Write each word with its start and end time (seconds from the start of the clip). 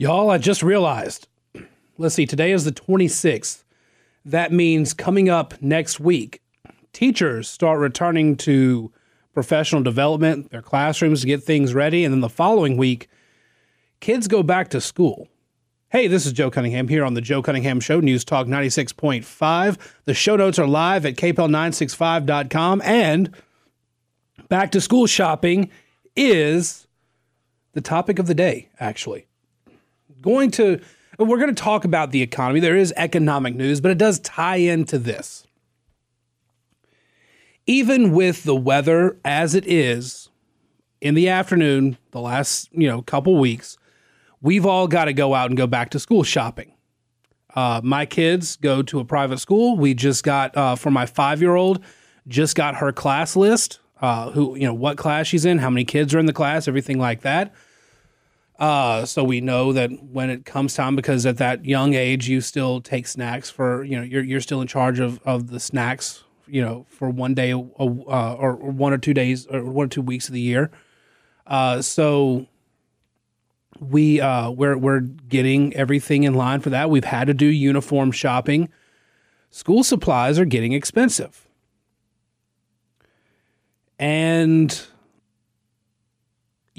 Y'all, 0.00 0.30
I 0.30 0.38
just 0.38 0.62
realized. 0.62 1.26
Let's 1.96 2.14
see, 2.14 2.24
today 2.24 2.52
is 2.52 2.64
the 2.64 2.70
26th. 2.70 3.64
That 4.24 4.52
means 4.52 4.94
coming 4.94 5.28
up 5.28 5.60
next 5.60 5.98
week, 5.98 6.40
teachers 6.92 7.48
start 7.48 7.80
returning 7.80 8.36
to 8.36 8.92
professional 9.34 9.82
development, 9.82 10.52
their 10.52 10.62
classrooms 10.62 11.22
to 11.22 11.26
get 11.26 11.42
things 11.42 11.74
ready. 11.74 12.04
And 12.04 12.14
then 12.14 12.20
the 12.20 12.28
following 12.28 12.76
week, 12.76 13.08
kids 13.98 14.28
go 14.28 14.44
back 14.44 14.68
to 14.68 14.80
school. 14.80 15.26
Hey, 15.88 16.06
this 16.06 16.26
is 16.26 16.32
Joe 16.32 16.48
Cunningham 16.52 16.86
here 16.86 17.04
on 17.04 17.14
the 17.14 17.20
Joe 17.20 17.42
Cunningham 17.42 17.80
Show, 17.80 17.98
News 17.98 18.24
Talk 18.24 18.46
96.5. 18.46 19.78
The 20.04 20.14
show 20.14 20.36
notes 20.36 20.60
are 20.60 20.66
live 20.68 21.06
at 21.06 21.16
kpel965.com. 21.16 22.82
And 22.84 23.34
back 24.48 24.70
to 24.70 24.80
school 24.80 25.08
shopping 25.08 25.70
is 26.14 26.86
the 27.72 27.80
topic 27.80 28.20
of 28.20 28.28
the 28.28 28.34
day, 28.34 28.68
actually 28.78 29.26
going 30.20 30.50
to 30.52 30.80
we're 31.18 31.38
going 31.38 31.54
to 31.54 31.62
talk 31.62 31.84
about 31.84 32.12
the 32.12 32.22
economy. 32.22 32.60
There 32.60 32.76
is 32.76 32.94
economic 32.96 33.56
news, 33.56 33.80
but 33.80 33.90
it 33.90 33.98
does 33.98 34.20
tie 34.20 34.56
into 34.56 34.98
this. 34.98 35.46
Even 37.66 38.12
with 38.12 38.44
the 38.44 38.54
weather 38.54 39.18
as 39.24 39.54
it 39.54 39.66
is 39.66 40.30
in 41.00 41.14
the 41.14 41.28
afternoon, 41.28 41.98
the 42.12 42.20
last, 42.20 42.68
you 42.72 42.88
know, 42.88 43.02
couple 43.02 43.36
weeks, 43.36 43.76
we've 44.40 44.64
all 44.64 44.86
got 44.86 45.06
to 45.06 45.12
go 45.12 45.34
out 45.34 45.50
and 45.50 45.56
go 45.56 45.66
back 45.66 45.90
to 45.90 45.98
school 45.98 46.22
shopping. 46.22 46.72
Uh, 47.54 47.80
my 47.82 48.06
kids 48.06 48.56
go 48.56 48.82
to 48.82 49.00
a 49.00 49.04
private 49.04 49.38
school. 49.38 49.76
We 49.76 49.94
just 49.94 50.22
got 50.22 50.56
uh, 50.56 50.76
for 50.76 50.90
my 50.90 51.06
five 51.06 51.40
year 51.40 51.56
old, 51.56 51.82
just 52.28 52.54
got 52.54 52.76
her 52.76 52.92
class 52.92 53.34
list. 53.34 53.80
Uh, 54.00 54.30
who 54.30 54.54
you 54.54 54.64
know 54.64 54.74
what 54.74 54.96
class 54.96 55.26
she's 55.26 55.44
in, 55.44 55.58
how 55.58 55.68
many 55.68 55.84
kids 55.84 56.14
are 56.14 56.20
in 56.20 56.26
the 56.26 56.32
class, 56.32 56.68
everything 56.68 57.00
like 57.00 57.22
that. 57.22 57.52
Uh, 58.58 59.06
so 59.06 59.22
we 59.22 59.40
know 59.40 59.72
that 59.72 59.90
when 60.10 60.30
it 60.30 60.44
comes 60.44 60.74
time, 60.74 60.96
because 60.96 61.24
at 61.24 61.36
that 61.36 61.64
young 61.64 61.94
age, 61.94 62.28
you 62.28 62.40
still 62.40 62.80
take 62.80 63.06
snacks 63.06 63.48
for, 63.48 63.84
you 63.84 63.96
know, 63.96 64.02
you're, 64.02 64.24
you're 64.24 64.40
still 64.40 64.60
in 64.60 64.66
charge 64.66 64.98
of, 64.98 65.20
of 65.24 65.48
the 65.48 65.60
snacks, 65.60 66.24
you 66.48 66.60
know, 66.60 66.84
for 66.88 67.08
one 67.08 67.34
day 67.34 67.52
uh, 67.52 68.34
or 68.34 68.56
one 68.56 68.92
or 68.92 68.98
two 68.98 69.14
days 69.14 69.46
or 69.46 69.64
one 69.64 69.86
or 69.86 69.88
two 69.88 70.02
weeks 70.02 70.26
of 70.26 70.34
the 70.34 70.40
year. 70.40 70.72
Uh, 71.46 71.80
so 71.80 72.46
we, 73.78 74.20
uh, 74.20 74.50
we're, 74.50 74.76
we're 74.76 75.00
getting 75.00 75.72
everything 75.76 76.24
in 76.24 76.34
line 76.34 76.58
for 76.58 76.70
that. 76.70 76.90
We've 76.90 77.04
had 77.04 77.28
to 77.28 77.34
do 77.34 77.46
uniform 77.46 78.10
shopping. 78.10 78.70
School 79.50 79.84
supplies 79.84 80.36
are 80.36 80.44
getting 80.44 80.72
expensive. 80.72 81.46
And 84.00 84.80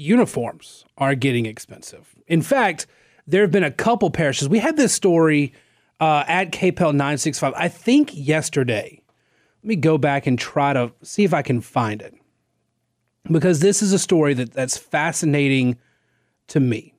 uniforms 0.00 0.84
are 0.98 1.14
getting 1.14 1.46
expensive. 1.46 2.14
In 2.26 2.42
fact, 2.42 2.86
there 3.26 3.42
have 3.42 3.50
been 3.50 3.64
a 3.64 3.70
couple 3.70 4.10
parishes. 4.10 4.48
We 4.48 4.58
had 4.58 4.76
this 4.76 4.92
story 4.92 5.52
uh, 6.00 6.24
at 6.26 6.50
KPEL 6.50 6.92
965, 6.92 7.52
I 7.56 7.68
think 7.68 8.10
yesterday. 8.12 9.02
Let 9.62 9.68
me 9.68 9.76
go 9.76 9.98
back 9.98 10.26
and 10.26 10.38
try 10.38 10.72
to 10.72 10.92
see 11.02 11.24
if 11.24 11.34
I 11.34 11.42
can 11.42 11.60
find 11.60 12.00
it. 12.00 12.14
Because 13.30 13.60
this 13.60 13.82
is 13.82 13.92
a 13.92 13.98
story 13.98 14.32
that, 14.34 14.52
that's 14.52 14.78
fascinating 14.78 15.76
to 16.48 16.58
me. 16.58 16.94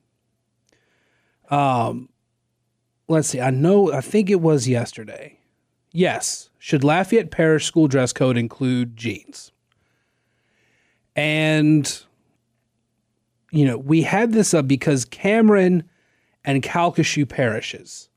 Um, 1.50 2.08
let's 3.08 3.28
see. 3.28 3.40
I 3.40 3.50
know, 3.50 3.92
I 3.92 4.00
think 4.00 4.30
it 4.30 4.40
was 4.40 4.68
yesterday. 4.68 5.40
Yes. 5.90 6.50
Should 6.58 6.84
Lafayette 6.84 7.32
Parish 7.32 7.66
school 7.66 7.88
dress 7.88 8.12
code 8.12 8.38
include 8.38 8.96
jeans? 8.96 9.50
And 11.16 12.04
you 13.52 13.66
know, 13.66 13.76
we 13.76 14.02
had 14.02 14.32
this 14.32 14.54
up 14.54 14.66
because 14.66 15.04
Cameron 15.04 15.84
and 16.42 16.62
Calcasieu 16.62 17.28
parishes 17.28 18.08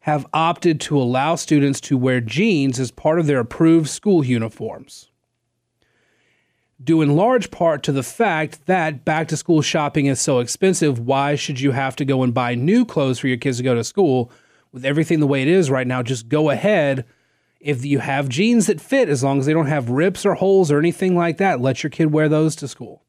have 0.00 0.26
opted 0.32 0.80
to 0.80 0.98
allow 0.98 1.34
students 1.34 1.80
to 1.82 1.98
wear 1.98 2.20
jeans 2.22 2.80
as 2.80 2.90
part 2.90 3.20
of 3.20 3.26
their 3.26 3.40
approved 3.40 3.90
school 3.90 4.24
uniforms. 4.24 5.10
Due 6.82 7.02
in 7.02 7.14
large 7.14 7.50
part 7.50 7.82
to 7.82 7.92
the 7.92 8.02
fact 8.02 8.64
that 8.66 9.04
back 9.04 9.28
to 9.28 9.36
school 9.36 9.60
shopping 9.60 10.06
is 10.06 10.18
so 10.18 10.38
expensive, 10.38 10.98
why 10.98 11.34
should 11.34 11.60
you 11.60 11.72
have 11.72 11.94
to 11.96 12.06
go 12.06 12.22
and 12.22 12.32
buy 12.32 12.54
new 12.54 12.86
clothes 12.86 13.18
for 13.18 13.28
your 13.28 13.36
kids 13.36 13.58
to 13.58 13.62
go 13.62 13.74
to 13.74 13.84
school? 13.84 14.30
With 14.72 14.84
everything 14.84 15.20
the 15.20 15.26
way 15.26 15.42
it 15.42 15.48
is 15.48 15.70
right 15.70 15.86
now, 15.86 16.02
just 16.02 16.28
go 16.28 16.48
ahead. 16.48 17.04
If 17.60 17.84
you 17.84 17.98
have 17.98 18.30
jeans 18.30 18.66
that 18.68 18.80
fit, 18.80 19.10
as 19.10 19.22
long 19.22 19.40
as 19.40 19.46
they 19.46 19.52
don't 19.52 19.66
have 19.66 19.90
rips 19.90 20.24
or 20.24 20.34
holes 20.34 20.70
or 20.70 20.78
anything 20.78 21.14
like 21.16 21.36
that, 21.36 21.60
let 21.60 21.82
your 21.82 21.90
kid 21.90 22.12
wear 22.12 22.30
those 22.30 22.56
to 22.56 22.68
school. 22.68 23.02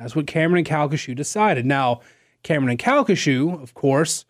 That's 0.00 0.16
what 0.16 0.26
Cameron 0.26 0.58
and 0.58 0.66
Calcasieu 0.66 1.14
decided. 1.14 1.66
Now, 1.66 2.00
Cameron 2.42 2.70
and 2.70 2.78
Calcasieu, 2.78 3.62
of 3.62 3.74
course, 3.74 4.24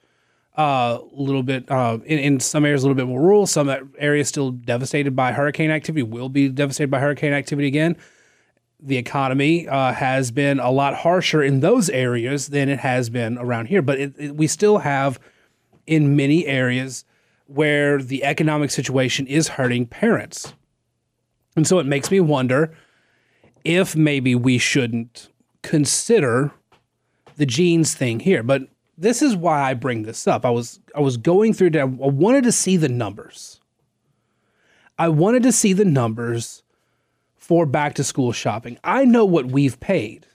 a 0.56 0.60
uh, 0.60 1.00
little 1.12 1.44
bit 1.44 1.70
uh, 1.70 1.98
in, 2.04 2.18
in 2.18 2.40
some 2.40 2.64
areas 2.64 2.82
a 2.82 2.86
little 2.86 2.96
bit 2.96 3.06
more 3.06 3.20
rural. 3.20 3.46
Some 3.46 3.70
areas 3.98 4.28
still 4.28 4.50
devastated 4.50 5.14
by 5.14 5.32
hurricane 5.32 5.70
activity. 5.70 6.02
Will 6.02 6.28
be 6.28 6.48
devastated 6.48 6.90
by 6.90 6.98
hurricane 6.98 7.32
activity 7.32 7.68
again. 7.68 7.96
The 8.80 8.96
economy 8.96 9.68
uh, 9.68 9.92
has 9.92 10.30
been 10.30 10.58
a 10.58 10.70
lot 10.70 10.94
harsher 10.96 11.42
in 11.42 11.60
those 11.60 11.88
areas 11.88 12.48
than 12.48 12.68
it 12.68 12.80
has 12.80 13.10
been 13.10 13.38
around 13.38 13.66
here. 13.66 13.80
But 13.80 14.00
it, 14.00 14.14
it, 14.18 14.36
we 14.36 14.46
still 14.48 14.78
have 14.78 15.20
in 15.86 16.16
many 16.16 16.46
areas 16.46 17.04
where 17.46 18.02
the 18.02 18.24
economic 18.24 18.70
situation 18.70 19.26
is 19.26 19.48
hurting 19.48 19.86
parents, 19.86 20.54
and 21.56 21.66
so 21.66 21.78
it 21.78 21.86
makes 21.86 22.10
me 22.10 22.20
wonder 22.20 22.72
if 23.64 23.96
maybe 23.96 24.34
we 24.34 24.56
shouldn't 24.56 25.29
consider 25.62 26.52
the 27.36 27.46
jeans 27.46 27.94
thing 27.94 28.20
here. 28.20 28.42
But 28.42 28.68
this 28.96 29.22
is 29.22 29.34
why 29.34 29.62
I 29.62 29.74
bring 29.74 30.02
this 30.02 30.26
up. 30.26 30.44
I 30.44 30.50
was 30.50 30.80
I 30.94 31.00
was 31.00 31.16
going 31.16 31.54
through 31.54 31.70
I 31.74 31.84
wanted 31.84 32.44
to 32.44 32.52
see 32.52 32.76
the 32.76 32.88
numbers. 32.88 33.60
I 34.98 35.08
wanted 35.08 35.42
to 35.44 35.52
see 35.52 35.72
the 35.72 35.84
numbers 35.84 36.62
for 37.36 37.64
back 37.64 37.94
to 37.94 38.04
school 38.04 38.32
shopping. 38.32 38.78
I 38.84 39.06
know 39.06 39.24
what 39.24 39.46
we've 39.46 39.80
paid. 39.80 40.26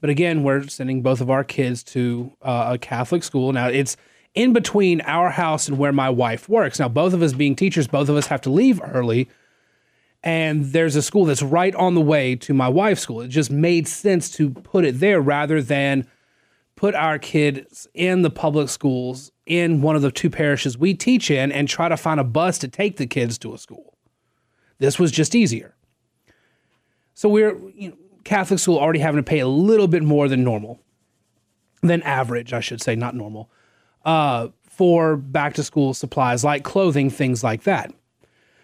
But 0.00 0.10
again, 0.10 0.42
we're 0.42 0.66
sending 0.68 1.02
both 1.02 1.20
of 1.20 1.30
our 1.30 1.44
kids 1.44 1.82
to 1.84 2.32
uh, 2.42 2.70
a 2.74 2.78
Catholic 2.78 3.22
school. 3.22 3.52
Now, 3.52 3.68
it's 3.68 3.96
in 4.34 4.52
between 4.52 5.00
our 5.02 5.30
house 5.30 5.68
and 5.68 5.78
where 5.78 5.92
my 5.92 6.10
wife 6.10 6.48
works. 6.48 6.78
Now, 6.78 6.88
both 6.88 7.12
of 7.12 7.22
us 7.22 7.32
being 7.32 7.56
teachers, 7.56 7.88
both 7.88 8.08
of 8.08 8.16
us 8.16 8.26
have 8.28 8.40
to 8.42 8.50
leave 8.50 8.80
early 8.82 9.28
and 10.22 10.66
there's 10.66 10.96
a 10.96 11.02
school 11.02 11.24
that's 11.24 11.42
right 11.42 11.74
on 11.74 11.94
the 11.94 12.00
way 12.00 12.36
to 12.36 12.52
my 12.52 12.68
wife's 12.68 13.00
school. 13.00 13.20
It 13.22 13.28
just 13.28 13.50
made 13.50 13.88
sense 13.88 14.30
to 14.32 14.50
put 14.50 14.84
it 14.84 15.00
there 15.00 15.20
rather 15.20 15.62
than 15.62 16.06
put 16.76 16.94
our 16.94 17.18
kids 17.18 17.88
in 17.94 18.22
the 18.22 18.30
public 18.30 18.68
schools 18.68 19.32
in 19.46 19.82
one 19.82 19.96
of 19.96 20.02
the 20.02 20.10
two 20.10 20.30
parishes 20.30 20.78
we 20.78 20.94
teach 20.94 21.30
in 21.30 21.50
and 21.52 21.68
try 21.68 21.88
to 21.88 21.96
find 21.96 22.20
a 22.20 22.24
bus 22.24 22.58
to 22.58 22.68
take 22.68 22.96
the 22.96 23.06
kids 23.06 23.38
to 23.38 23.54
a 23.54 23.58
school. 23.58 23.96
This 24.78 24.98
was 24.98 25.10
just 25.10 25.34
easier. 25.34 25.74
So 27.14 27.28
we're 27.28 27.58
you 27.74 27.90
know, 27.90 27.96
Catholic 28.24 28.60
school 28.60 28.78
already 28.78 29.00
having 29.00 29.22
to 29.22 29.28
pay 29.28 29.40
a 29.40 29.48
little 29.48 29.88
bit 29.88 30.02
more 30.02 30.28
than 30.28 30.44
normal, 30.44 30.80
than 31.82 32.02
average, 32.02 32.52
I 32.52 32.60
should 32.60 32.82
say, 32.82 32.94
not 32.94 33.14
normal, 33.14 33.50
uh, 34.04 34.48
for 34.68 35.16
back 35.16 35.54
to 35.54 35.62
school 35.62 35.92
supplies 35.92 36.44
like 36.44 36.62
clothing, 36.62 37.10
things 37.10 37.42
like 37.42 37.64
that 37.64 37.92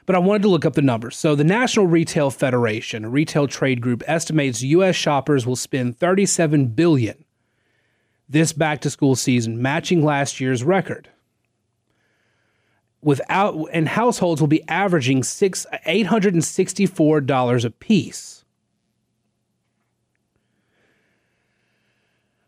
but 0.07 0.17
I 0.17 0.21
wanted 0.21 0.43
to 0.43 0.49
look 0.49 0.65
up 0.65 0.75
the 0.75 0.83
numbers. 0.83 1.17
So 1.17 1.35
the 1.35 1.45
National 1.45 1.87
Retail 1.87 2.31
Federation, 2.31 3.05
a 3.05 3.09
retail 3.11 3.49
trade 3.49 3.81
group, 3.81 4.03
estimates 4.07 4.63
U.S. 4.63 4.95
shoppers 4.97 5.45
will 5.47 5.57
spend 5.57 5.99
37 5.99 6.69
billion 6.69 7.25
this 8.29 8.53
back 8.53 8.81
to 8.81 8.91
school 8.91 9.15
season, 9.15 9.61
matching 9.61 10.05
last 10.05 10.41
year's 10.41 10.65
record. 10.65 11.09
Without 13.03 13.69
and 13.73 13.89
households 13.89 14.41
will 14.41 14.49
be 14.49 14.67
averaging 14.69 15.23
six 15.23 15.65
eight 15.85 16.07
hundred 16.07 16.35
and 16.35 16.45
sixty 16.45 16.87
four 16.87 17.21
dollars 17.21 17.65
a 17.65 17.71
piece. 17.71 18.45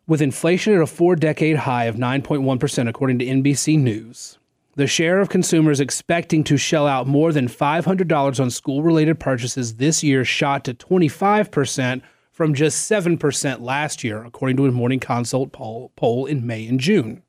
With 0.07 0.23
inflation 0.23 0.75
at 0.75 0.81
a 0.81 0.87
four 0.87 1.17
decade 1.17 1.59
high 1.59 1.85
of 1.85 1.97
9.1%, 1.97 2.89
according 2.89 3.19
to 3.19 3.27
NBC 3.27 3.79
News, 3.79 4.38
the 4.79 4.87
share 4.87 5.19
of 5.19 5.29
consumers 5.29 5.81
expecting 5.81 6.45
to 6.45 6.57
shell 6.57 6.87
out 6.87 7.09
more 7.09 7.33
than 7.33 7.49
$500 7.49 8.41
on 8.41 8.49
school 8.49 8.85
related 8.85 9.19
purchases 9.19 9.75
this 9.75 10.05
year 10.05 10.25
shot 10.25 10.63
to 10.63 10.73
25% 10.73 12.01
from 12.31 12.55
just 12.55 12.89
7% 12.89 13.61
last 13.61 14.05
year, 14.05 14.23
according 14.23 14.57
to 14.57 14.67
a 14.67 14.71
Morning 14.71 15.01
Consult 15.01 15.51
poll, 15.51 15.91
poll 15.97 16.27
in 16.27 16.47
May 16.47 16.65
and 16.69 16.79
June. 16.79 17.25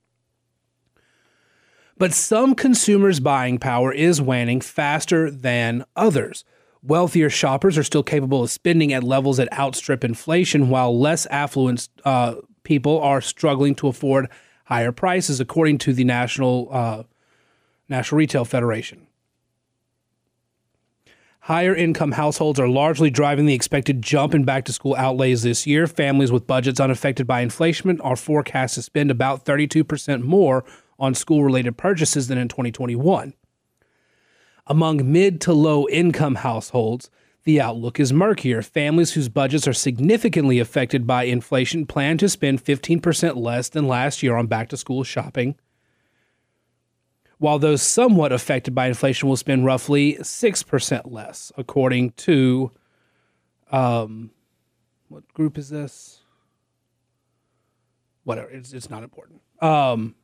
But 1.98 2.14
some 2.14 2.54
consumers' 2.54 3.20
buying 3.20 3.58
power 3.58 3.92
is 3.92 4.22
waning 4.22 4.62
faster 4.62 5.32
than 5.32 5.86
others. 5.96 6.46
Wealthier 6.84 7.32
shoppers 7.32 7.80
are 7.80 7.84
still 7.84 8.04
capable 8.04 8.44
of 8.44 8.52
spending 8.52 8.94
at 8.94 9.04
levels 9.04 9.38
that 9.38 9.52
outstrip 9.58 10.04
inflation, 10.04 10.70
while 10.70 10.96
less 10.96 11.26
affluent 11.32 11.90
uh, 12.06 12.36
people 12.62 13.00
are 13.00 13.22
struggling 13.22 13.74
to 13.74 13.88
afford 13.88 14.30
higher 14.66 14.92
prices, 14.92 15.40
according 15.40 15.80
to 15.80 15.94
the 15.94 16.04
National 16.04 16.68
uh, 16.72 17.04
National 17.90 18.20
Retail 18.20 18.46
Federation. 18.46 19.08
Higher 21.42 21.74
income 21.74 22.12
households 22.12 22.60
are 22.60 22.68
largely 22.68 23.10
driving 23.10 23.48
the 23.48 23.56
expected 23.56 24.04
jump 24.04 24.36
in 24.36 24.44
back 24.44 24.66
to 24.66 24.74
school 24.74 24.96
outlays 24.96 25.42
this 25.42 25.66
year. 25.66 25.88
Families 25.88 26.32
with 26.32 26.46
budgets 26.46 26.80
unaffected 26.80 27.26
by 27.26 27.42
inflation 27.42 28.00
are 28.02 28.16
forecast 28.16 28.76
to 28.76 28.84
spend 28.84 29.10
about 29.10 29.46
32% 29.46 30.22
more 30.22 30.64
on 31.00 31.16
school 31.16 31.44
related 31.44 31.76
purchases 31.78 32.28
than 32.28 32.38
in 32.38 32.50
2021. 32.50 33.34
Among 34.68 35.12
mid 35.12 35.42
to 35.42 35.54
low 35.54 35.88
income 35.88 36.36
households, 36.36 37.10
the 37.46 37.60
outlook 37.60 38.00
is 38.00 38.14
murkier. 38.14 38.62
Families 38.62 39.14
whose 39.14 39.30
budgets 39.30 39.68
are 39.68 39.74
significantly 39.74 40.60
affected 40.60 41.08
by 41.08 41.24
inflation 41.24 41.88
plan 41.88 42.20
to 42.20 42.30
spend 42.30 42.64
15% 42.64 43.38
less 43.38 43.70
than 43.70 43.88
last 43.88 44.22
year 44.22 44.36
on 44.36 44.46
back 44.46 44.70
to 44.70 44.78
school 44.78 45.04
shopping 45.04 45.56
while 47.40 47.58
those 47.58 47.82
somewhat 47.82 48.32
affected 48.32 48.76
by 48.76 48.88
inflation 48.88 49.28
will 49.28 49.38
spend 49.38 49.66
roughly 49.66 50.16
6% 50.16 51.12
less, 51.12 51.52
according 51.58 52.12
to 52.12 52.72
um, 53.72 54.32
what 55.08 55.28
group 55.34 55.58
is 55.58 55.70
this? 55.70 56.20
Whatever, 58.26 58.50
it's, 58.50 58.74
it's 58.74 58.90
not 58.90 59.04
important. 59.04 59.42
Um, 59.62 60.16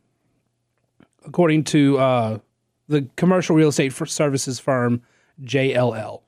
according 1.25 1.63
to 1.65 1.97
uh, 1.97 2.39
the 2.87 3.07
commercial 3.15 3.55
real 3.55 3.69
estate 3.69 3.93
services 3.93 4.59
firm 4.59 5.01
JLL. 5.41 6.21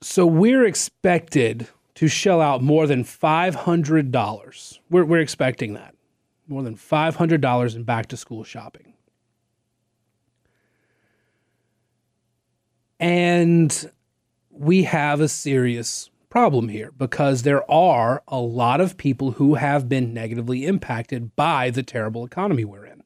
So 0.00 0.24
we're 0.24 0.64
expected 0.64 1.68
to 1.96 2.08
shell 2.08 2.40
out 2.40 2.62
more 2.62 2.86
than 2.86 3.02
$500. 3.02 4.78
We're, 4.90 5.04
we're 5.04 5.20
expecting 5.20 5.74
that. 5.74 5.94
More 6.46 6.62
than 6.62 6.76
$500 6.76 7.76
in 7.76 7.82
back 7.82 8.06
to 8.08 8.16
school 8.16 8.44
shopping. 8.44 8.94
And 13.00 13.90
we 14.50 14.84
have 14.84 15.20
a 15.20 15.28
serious 15.28 16.10
problem 16.28 16.68
here 16.68 16.92
because 16.92 17.42
there 17.42 17.68
are 17.70 18.22
a 18.28 18.38
lot 18.38 18.80
of 18.80 18.96
people 18.96 19.32
who 19.32 19.54
have 19.54 19.88
been 19.88 20.12
negatively 20.12 20.66
impacted 20.66 21.34
by 21.34 21.70
the 21.70 21.82
terrible 21.82 22.24
economy 22.24 22.64
we're 22.64 22.86
in. 22.86 23.02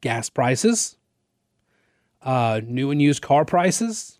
Gas 0.00 0.28
prices, 0.28 0.96
uh, 2.22 2.60
new 2.64 2.90
and 2.90 3.00
used 3.00 3.22
car 3.22 3.44
prices, 3.44 4.17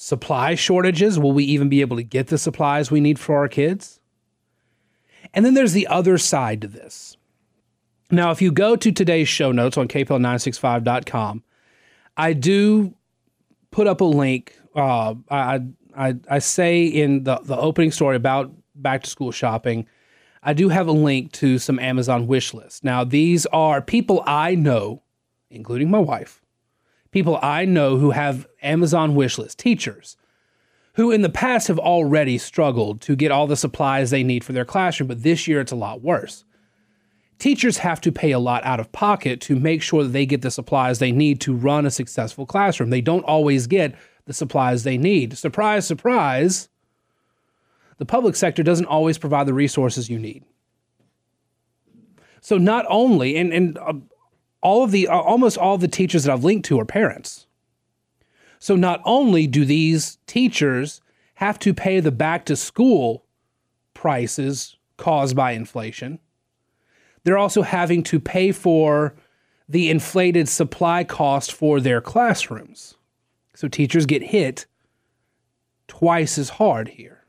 supply 0.00 0.54
shortages. 0.54 1.18
Will 1.18 1.32
we 1.32 1.42
even 1.42 1.68
be 1.68 1.80
able 1.80 1.96
to 1.96 2.04
get 2.04 2.28
the 2.28 2.38
supplies 2.38 2.88
we 2.88 3.00
need 3.00 3.18
for 3.18 3.36
our 3.36 3.48
kids? 3.48 3.98
And 5.34 5.44
then 5.44 5.54
there's 5.54 5.72
the 5.72 5.88
other 5.88 6.18
side 6.18 6.60
to 6.60 6.68
this. 6.68 7.16
Now, 8.08 8.30
if 8.30 8.40
you 8.40 8.52
go 8.52 8.76
to 8.76 8.92
today's 8.92 9.28
show 9.28 9.50
notes 9.50 9.76
on 9.76 9.88
kpel965.com, 9.88 11.42
I 12.16 12.32
do 12.32 12.94
put 13.72 13.88
up 13.88 14.00
a 14.00 14.04
link. 14.04 14.56
Uh, 14.74 15.16
I, 15.30 15.62
I, 15.96 16.14
I 16.30 16.38
say 16.38 16.84
in 16.84 17.24
the, 17.24 17.40
the 17.42 17.58
opening 17.58 17.90
story 17.90 18.14
about 18.14 18.52
back 18.76 19.02
to 19.02 19.10
school 19.10 19.32
shopping, 19.32 19.84
I 20.44 20.52
do 20.52 20.68
have 20.68 20.86
a 20.86 20.92
link 20.92 21.32
to 21.32 21.58
some 21.58 21.80
Amazon 21.80 22.28
wish 22.28 22.54
lists. 22.54 22.84
Now, 22.84 23.02
these 23.02 23.46
are 23.46 23.82
people 23.82 24.22
I 24.26 24.54
know, 24.54 25.02
including 25.50 25.90
my 25.90 25.98
wife, 25.98 26.40
people 27.18 27.40
I 27.42 27.64
know 27.64 27.96
who 27.96 28.12
have 28.12 28.46
Amazon 28.62 29.16
wish 29.16 29.38
list, 29.38 29.58
teachers 29.58 30.16
who 30.94 31.10
in 31.10 31.22
the 31.22 31.28
past 31.28 31.66
have 31.66 31.78
already 31.80 32.38
struggled 32.38 33.00
to 33.00 33.16
get 33.16 33.32
all 33.32 33.48
the 33.48 33.56
supplies 33.56 34.10
they 34.10 34.22
need 34.22 34.44
for 34.44 34.52
their 34.52 34.64
classroom, 34.64 35.08
but 35.08 35.24
this 35.24 35.48
year 35.48 35.60
it's 35.60 35.72
a 35.72 35.76
lot 35.76 36.00
worse. 36.00 36.44
Teachers 37.40 37.78
have 37.78 38.00
to 38.02 38.12
pay 38.12 38.30
a 38.30 38.38
lot 38.38 38.64
out 38.64 38.78
of 38.78 38.92
pocket 38.92 39.40
to 39.40 39.56
make 39.56 39.82
sure 39.82 40.04
that 40.04 40.10
they 40.10 40.26
get 40.26 40.42
the 40.42 40.50
supplies 40.50 41.00
they 41.00 41.10
need 41.10 41.40
to 41.40 41.56
run 41.56 41.86
a 41.86 41.90
successful 41.90 42.46
classroom. 42.46 42.90
They 42.90 43.00
don't 43.00 43.24
always 43.24 43.66
get 43.66 43.96
the 44.26 44.32
supplies 44.32 44.84
they 44.84 44.96
need. 44.96 45.36
Surprise, 45.36 45.88
surprise, 45.88 46.68
the 47.96 48.06
public 48.06 48.36
sector 48.36 48.62
doesn't 48.62 48.86
always 48.86 49.18
provide 49.18 49.48
the 49.48 49.54
resources 49.54 50.08
you 50.08 50.20
need. 50.20 50.44
So 52.40 52.58
not 52.58 52.86
only, 52.88 53.36
and, 53.36 53.52
and 53.52 53.78
uh, 53.78 53.94
all 54.60 54.84
of 54.84 54.90
the 54.90 55.08
uh, 55.08 55.18
almost 55.18 55.58
all 55.58 55.78
the 55.78 55.88
teachers 55.88 56.24
that 56.24 56.32
I've 56.32 56.44
linked 56.44 56.66
to 56.66 56.80
are 56.80 56.84
parents. 56.84 57.46
So 58.58 58.74
not 58.74 59.00
only 59.04 59.46
do 59.46 59.64
these 59.64 60.18
teachers 60.26 61.00
have 61.34 61.58
to 61.60 61.72
pay 61.72 62.00
the 62.00 62.10
back 62.10 62.44
to 62.46 62.56
school 62.56 63.24
prices 63.94 64.76
caused 64.96 65.36
by 65.36 65.52
inflation, 65.52 66.18
they're 67.22 67.38
also 67.38 67.62
having 67.62 68.02
to 68.04 68.18
pay 68.18 68.52
for 68.52 69.14
the 69.68 69.90
inflated 69.90 70.48
supply 70.48 71.04
cost 71.04 71.52
for 71.52 71.80
their 71.80 72.00
classrooms. 72.00 72.96
So 73.54 73.68
teachers 73.68 74.06
get 74.06 74.22
hit 74.22 74.66
twice 75.86 76.38
as 76.38 76.50
hard 76.50 76.88
here. 76.88 77.24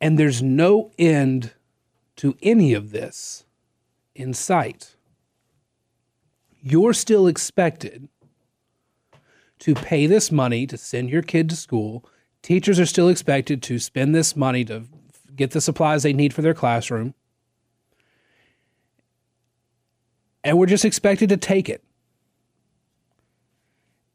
And 0.00 0.18
there's 0.18 0.42
no 0.42 0.90
end 0.98 1.52
to 2.16 2.36
any 2.42 2.74
of 2.74 2.90
this 2.90 3.44
in 4.14 4.34
sight. 4.34 4.96
You're 6.60 6.94
still 6.94 7.26
expected 7.26 8.08
to 9.60 9.74
pay 9.74 10.06
this 10.06 10.30
money 10.30 10.66
to 10.66 10.76
send 10.76 11.10
your 11.10 11.22
kid 11.22 11.48
to 11.50 11.56
school. 11.56 12.04
Teachers 12.42 12.78
are 12.78 12.86
still 12.86 13.08
expected 13.08 13.62
to 13.64 13.78
spend 13.78 14.14
this 14.14 14.36
money 14.36 14.64
to 14.66 14.84
get 15.34 15.50
the 15.50 15.60
supplies 15.60 16.02
they 16.02 16.12
need 16.12 16.32
for 16.32 16.42
their 16.42 16.54
classroom. 16.54 17.14
And 20.42 20.58
we're 20.58 20.66
just 20.66 20.84
expected 20.84 21.30
to 21.30 21.36
take 21.36 21.68
it. 21.68 21.82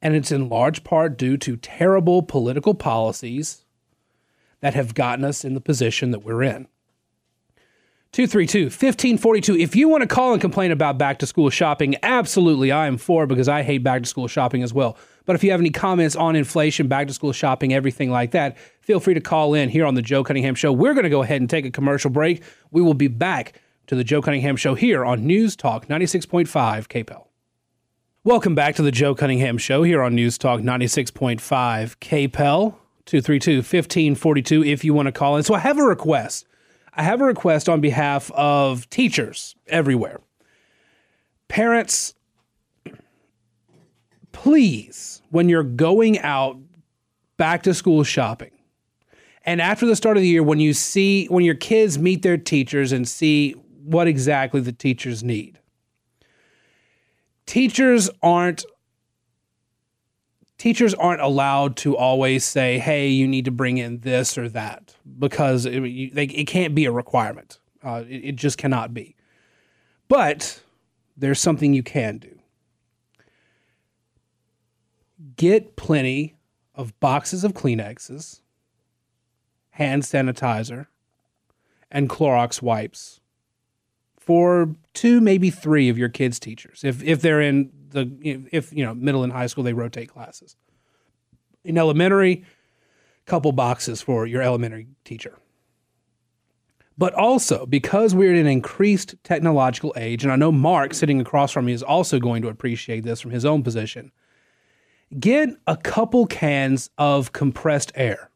And 0.01 0.15
it's 0.15 0.31
in 0.31 0.47
large 0.47 0.83
part 0.83 1.17
due 1.17 1.35
to 1.37 1.57
terrible 1.57 2.21
political 2.21 2.73
policies 2.73 3.65
that 4.61 4.75
have 4.75 4.93
gotten 4.93 5.25
us 5.25 5.43
in 5.43 5.55
the 5.55 5.61
position 5.61 6.11
that 6.11 6.23
we're 6.23 6.43
in. 6.43 6.67
232 8.11 8.65
1542. 8.65 9.55
If 9.55 9.75
you 9.75 9.87
want 9.87 10.01
to 10.01 10.07
call 10.07 10.31
and 10.33 10.41
complain 10.41 10.71
about 10.71 10.97
back 10.97 11.19
to 11.19 11.27
school 11.27 11.51
shopping, 11.51 11.95
absolutely 12.01 12.71
I 12.71 12.87
am 12.87 12.97
for 12.97 13.27
because 13.27 13.47
I 13.47 13.61
hate 13.61 13.83
back 13.83 14.01
to 14.01 14.09
school 14.09 14.27
shopping 14.27 14.63
as 14.63 14.73
well. 14.73 14.97
But 15.25 15.35
if 15.35 15.43
you 15.43 15.51
have 15.51 15.59
any 15.59 15.69
comments 15.69 16.15
on 16.15 16.35
inflation, 16.35 16.87
back 16.87 17.05
to 17.07 17.13
school 17.13 17.33
shopping, 17.33 17.71
everything 17.71 18.09
like 18.09 18.31
that, 18.31 18.57
feel 18.81 18.99
free 18.99 19.13
to 19.13 19.21
call 19.21 19.53
in 19.53 19.69
here 19.69 19.85
on 19.85 19.93
the 19.93 20.01
Joe 20.01 20.23
Cunningham 20.23 20.55
Show. 20.55 20.73
We're 20.73 20.95
going 20.95 21.03
to 21.03 21.09
go 21.09 21.21
ahead 21.21 21.39
and 21.39 21.47
take 21.47 21.65
a 21.65 21.71
commercial 21.71 22.09
break. 22.09 22.41
We 22.71 22.81
will 22.81 22.95
be 22.95 23.07
back 23.07 23.61
to 23.85 23.95
the 23.95 24.03
Joe 24.03 24.23
Cunningham 24.23 24.55
Show 24.55 24.73
here 24.73 25.05
on 25.05 25.27
News 25.27 25.55
Talk 25.55 25.85
96.5 25.85 26.47
KPEL. 26.87 27.25
Welcome 28.23 28.55
back 28.55 28.73
to 28.75 28.81
the 28.81 28.91
Joe 28.91 29.13
Cunningham 29.13 29.59
Show 29.59 29.83
here 29.83 30.01
on 30.01 30.15
News 30.15 30.39
Talk 30.39 30.61
96.5 30.61 31.37
KPEL. 31.99 32.75
232 33.05 33.57
1542 33.57 34.63
if 34.63 34.83
you 34.83 34.95
want 34.95 35.05
to 35.05 35.11
call 35.11 35.37
in. 35.37 35.43
So 35.43 35.53
I 35.53 35.59
have 35.59 35.77
a 35.77 35.83
request. 35.83 36.47
I 36.93 37.03
have 37.03 37.21
a 37.21 37.25
request 37.25 37.69
on 37.69 37.81
behalf 37.81 38.31
of 38.31 38.89
teachers 38.89 39.55
everywhere. 39.67 40.19
Parents, 41.47 42.13
please, 44.31 45.21
when 45.29 45.49
you're 45.49 45.63
going 45.63 46.19
out 46.19 46.57
back 47.37 47.63
to 47.63 47.73
school 47.73 48.03
shopping, 48.03 48.51
and 49.45 49.61
after 49.61 49.85
the 49.85 49.95
start 49.95 50.17
of 50.17 50.21
the 50.21 50.27
year, 50.27 50.43
when 50.43 50.59
you 50.59 50.73
see, 50.73 51.25
when 51.27 51.43
your 51.43 51.55
kids 51.55 51.97
meet 51.97 52.21
their 52.21 52.37
teachers 52.37 52.91
and 52.91 53.07
see 53.07 53.53
what 53.83 54.07
exactly 54.07 54.59
the 54.61 54.71
teachers 54.71 55.23
need, 55.23 55.59
teachers 57.45 58.09
aren't 58.21 58.65
teachers 60.57 60.93
aren't 60.93 61.21
allowed 61.21 61.77
to 61.77 61.95
always 61.95 62.43
say, 62.43 62.77
"Hey, 62.77 63.07
you 63.07 63.27
need 63.27 63.45
to 63.45 63.51
bring 63.51 63.77
in 63.77 63.99
this 64.01 64.37
or 64.37 64.49
that," 64.49 64.95
because 65.17 65.65
it, 65.65 65.83
you, 65.83 66.11
they, 66.11 66.25
it 66.25 66.45
can't 66.45 66.75
be 66.75 66.85
a 66.85 66.91
requirement. 66.91 67.59
Uh, 67.83 68.03
it, 68.07 68.25
it 68.25 68.35
just 68.35 68.57
cannot 68.57 68.93
be. 68.93 69.15
But 70.07 70.61
there's 71.15 71.39
something 71.39 71.73
you 71.73 71.83
can 71.83 72.17
do. 72.17 72.39
Get 75.35 75.75
plenty 75.75 76.35
of 76.75 76.97
boxes 76.99 77.43
of 77.43 77.53
Kleenexes, 77.53 78.41
hand 79.71 80.03
sanitizer, 80.03 80.87
and 81.91 82.09
Clorox 82.09 82.61
wipes 82.61 83.19
for 84.17 84.75
two, 84.93 85.19
maybe 85.19 85.49
three 85.49 85.89
of 85.89 85.97
your 85.97 86.09
kids' 86.09 86.39
teachers. 86.39 86.83
If 86.83 87.03
if 87.03 87.21
they're 87.21 87.41
in 87.41 87.71
the 87.89 88.09
if 88.51 88.71
you 88.71 88.85
know 88.85 88.93
middle 88.93 89.23
and 89.23 89.33
high 89.33 89.47
school 89.47 89.63
they 89.63 89.73
rotate 89.73 90.09
classes. 90.09 90.55
In 91.63 91.77
elementary, 91.77 92.45
couple 93.29 93.51
boxes 93.51 94.01
for 94.01 94.25
your 94.25 94.41
elementary 94.41 94.87
teacher. 95.05 95.37
But 96.97 97.13
also 97.13 97.65
because 97.65 98.13
we're 98.13 98.33
in 98.33 98.41
an 98.41 98.47
increased 98.47 99.15
technological 99.23 99.93
age, 99.95 100.23
and 100.23 100.33
I 100.33 100.35
know 100.35 100.51
Mark 100.51 100.93
sitting 100.93 101.21
across 101.21 101.51
from 101.51 101.65
me 101.65 101.73
is 101.73 101.83
also 101.83 102.19
going 102.19 102.41
to 102.41 102.49
appreciate 102.49 103.05
this 103.05 103.21
from 103.21 103.31
his 103.31 103.45
own 103.45 103.63
position. 103.63 104.11
Get 105.17 105.49
a 105.65 105.77
couple 105.77 106.27
cans 106.27 106.89
of 106.97 107.31
compressed 107.31 107.93
air 107.95 108.29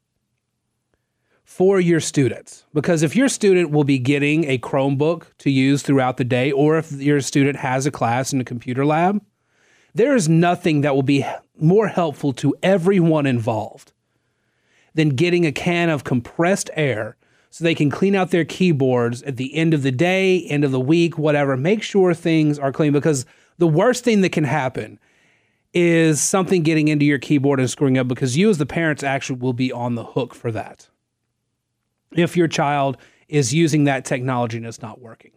for 1.44 1.80
your 1.80 2.00
students. 2.00 2.66
Because 2.74 3.04
if 3.04 3.16
your 3.16 3.28
student 3.28 3.72
will 3.72 3.84
be 3.84 4.00
getting 4.00 4.46
a 4.46 4.58
Chromebook 4.58 5.26
to 5.40 5.52
use 5.52 5.84
throughout 5.84 6.18
the 6.18 6.24
day, 6.24 6.52
or 6.52 6.78
if 6.78 6.92
your 6.94 7.22
student 7.22 7.58
has 7.58 7.86
a 7.86 7.92
class 7.92 8.34
in 8.34 8.40
a 8.40 8.46
computer 8.46 8.86
lab, 8.86 9.22
there 9.94 10.16
is 10.16 10.28
nothing 10.30 10.82
that 10.82 10.96
will 10.96 11.04
be 11.04 11.26
more 11.60 11.88
helpful 11.88 12.34
to 12.34 12.56
everyone 12.64 13.26
involved 13.26 13.94
than 14.94 15.10
getting 15.10 15.46
a 15.46 15.52
can 15.52 15.90
of 15.90 16.04
compressed 16.04 16.70
air 16.74 17.18
so 17.50 17.64
they 17.64 17.76
can 17.76 17.90
clean 17.90 18.16
out 18.16 18.32
their 18.32 18.46
keyboards 18.46 19.22
at 19.24 19.38
the 19.38 19.54
end 19.56 19.74
of 19.74 19.84
the 19.84 19.92
day, 19.92 20.44
end 20.46 20.64
of 20.64 20.72
the 20.72 20.80
week, 20.80 21.18
whatever. 21.18 21.56
Make 21.56 21.84
sure 21.84 22.14
things 22.14 22.58
are 22.58 22.72
clean 22.72 22.94
because 22.94 23.26
the 23.58 23.68
worst 23.68 24.04
thing 24.04 24.22
that 24.22 24.32
can 24.32 24.44
happen 24.44 25.00
is 25.74 26.22
something 26.22 26.64
getting 26.64 26.88
into 26.88 27.06
your 27.06 27.20
keyboard 27.20 27.60
and 27.60 27.70
screwing 27.70 27.98
up 27.98 28.08
because 28.08 28.38
you, 28.38 28.50
as 28.50 28.58
the 28.58 28.66
parents, 28.66 29.04
actually 29.04 29.40
will 29.40 29.54
be 29.54 29.72
on 29.72 29.96
the 29.96 30.04
hook 30.04 30.34
for 30.34 30.52
that. 30.52 30.90
If 32.12 32.38
your 32.38 32.48
child 32.48 32.98
is 33.28 33.54
using 33.54 33.86
that 33.86 34.06
technology 34.06 34.58
and 34.58 34.66
it's 34.66 34.82
not 34.82 35.02
working. 35.02 35.32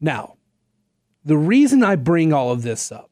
Now, 0.00 0.36
the 1.24 1.36
reason 1.36 1.82
I 1.82 1.96
bring 1.96 2.32
all 2.32 2.52
of 2.52 2.62
this 2.62 2.92
up, 2.92 3.10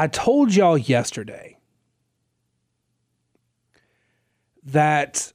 I 0.00 0.06
told 0.06 0.54
y'all 0.54 0.78
yesterday 0.78 1.58
that 4.64 5.30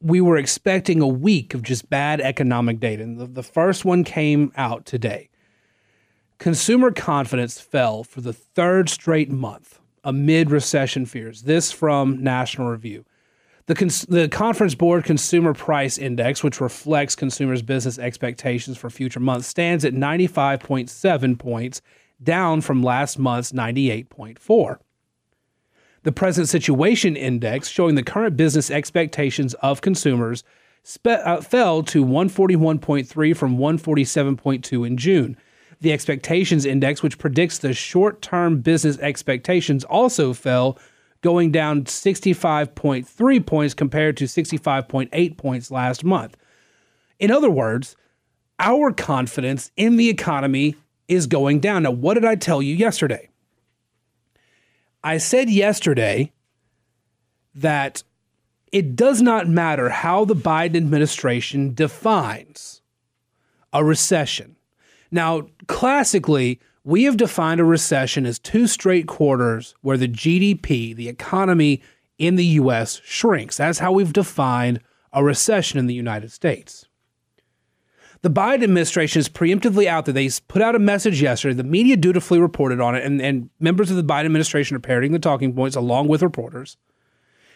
we 0.00 0.20
were 0.20 0.36
expecting 0.36 1.00
a 1.00 1.08
week 1.08 1.52
of 1.52 1.64
just 1.64 1.90
bad 1.90 2.20
economic 2.20 2.78
data. 2.78 3.02
And 3.02 3.18
the, 3.18 3.26
the 3.26 3.42
first 3.42 3.84
one 3.84 4.04
came 4.04 4.52
out 4.56 4.86
today. 4.86 5.30
Consumer 6.38 6.92
confidence 6.92 7.60
fell 7.60 8.04
for 8.04 8.20
the 8.20 8.32
third 8.32 8.88
straight 8.88 9.32
month 9.32 9.80
amid 10.04 10.52
recession 10.52 11.04
fears. 11.04 11.42
This 11.42 11.72
from 11.72 12.22
National 12.22 12.68
Review. 12.68 13.04
The, 13.66 13.74
cons- 13.74 14.06
the 14.06 14.28
Conference 14.28 14.76
Board 14.76 15.02
Consumer 15.02 15.54
Price 15.54 15.98
Index, 15.98 16.44
which 16.44 16.60
reflects 16.60 17.16
consumers' 17.16 17.62
business 17.62 17.98
expectations 17.98 18.78
for 18.78 18.90
future 18.90 19.18
months, 19.18 19.48
stands 19.48 19.84
at 19.84 19.92
95.7 19.92 21.36
points, 21.36 21.82
down 22.24 22.60
from 22.60 22.82
last 22.82 23.18
month's 23.18 23.52
98.4. 23.52 24.78
The 26.04 26.12
Present 26.12 26.48
Situation 26.48 27.16
Index, 27.16 27.68
showing 27.68 27.94
the 27.94 28.02
current 28.02 28.36
business 28.36 28.70
expectations 28.70 29.54
of 29.54 29.80
consumers, 29.80 30.42
spe- 30.82 31.06
uh, 31.06 31.40
fell 31.40 31.82
to 31.84 32.04
141.3 32.04 33.36
from 33.36 33.58
147.2 33.58 34.86
in 34.86 34.96
June. 34.96 35.36
The 35.80 35.92
Expectations 35.92 36.64
Index, 36.64 37.02
which 37.02 37.18
predicts 37.18 37.58
the 37.58 37.72
short 37.72 38.20
term 38.22 38.60
business 38.60 38.98
expectations, 38.98 39.84
also 39.84 40.32
fell, 40.32 40.78
going 41.22 41.52
down 41.52 41.84
65.3 41.84 43.46
points 43.46 43.74
compared 43.74 44.16
to 44.16 44.24
65.8 44.24 45.36
points 45.36 45.70
last 45.70 46.04
month. 46.04 46.36
In 47.20 47.30
other 47.30 47.50
words, 47.50 47.96
our 48.58 48.92
confidence 48.92 49.70
in 49.76 49.96
the 49.96 50.08
economy 50.08 50.76
is 51.08 51.26
going 51.26 51.60
down. 51.60 51.82
Now, 51.82 51.90
what 51.90 52.14
did 52.14 52.24
I 52.24 52.34
tell 52.34 52.62
you 52.62 52.74
yesterday? 52.74 53.28
I 55.04 55.18
said 55.18 55.50
yesterday 55.50 56.32
that 57.54 58.02
it 58.72 58.96
does 58.96 59.20
not 59.20 59.48
matter 59.48 59.90
how 59.90 60.24
the 60.24 60.34
Biden 60.34 60.76
administration 60.76 61.74
defines 61.74 62.80
a 63.72 63.84
recession. 63.84 64.56
Now, 65.10 65.48
classically, 65.66 66.60
we 66.84 67.04
have 67.04 67.16
defined 67.16 67.60
a 67.60 67.64
recession 67.64 68.24
as 68.26 68.38
two 68.38 68.66
straight 68.66 69.06
quarters 69.06 69.74
where 69.82 69.98
the 69.98 70.08
GDP, 70.08 70.94
the 70.96 71.08
economy 71.08 71.82
in 72.18 72.36
the 72.36 72.46
US, 72.46 73.00
shrinks. 73.04 73.58
That's 73.58 73.78
how 73.78 73.92
we've 73.92 74.12
defined 74.12 74.80
a 75.12 75.22
recession 75.22 75.78
in 75.78 75.86
the 75.86 75.94
United 75.94 76.32
States. 76.32 76.86
The 78.22 78.30
Biden 78.30 78.62
administration 78.62 79.18
is 79.18 79.28
preemptively 79.28 79.86
out 79.86 80.04
there. 80.04 80.14
They 80.14 80.30
put 80.46 80.62
out 80.62 80.76
a 80.76 80.78
message 80.78 81.20
yesterday. 81.20 81.54
The 81.54 81.64
media 81.64 81.96
dutifully 81.96 82.38
reported 82.38 82.80
on 82.80 82.94
it, 82.94 83.04
and, 83.04 83.20
and 83.20 83.50
members 83.58 83.90
of 83.90 83.96
the 83.96 84.04
Biden 84.04 84.26
administration 84.26 84.76
are 84.76 84.80
parroting 84.80 85.10
the 85.10 85.18
talking 85.18 85.52
points 85.52 85.74
along 85.74 86.06
with 86.06 86.22
reporters. 86.22 86.76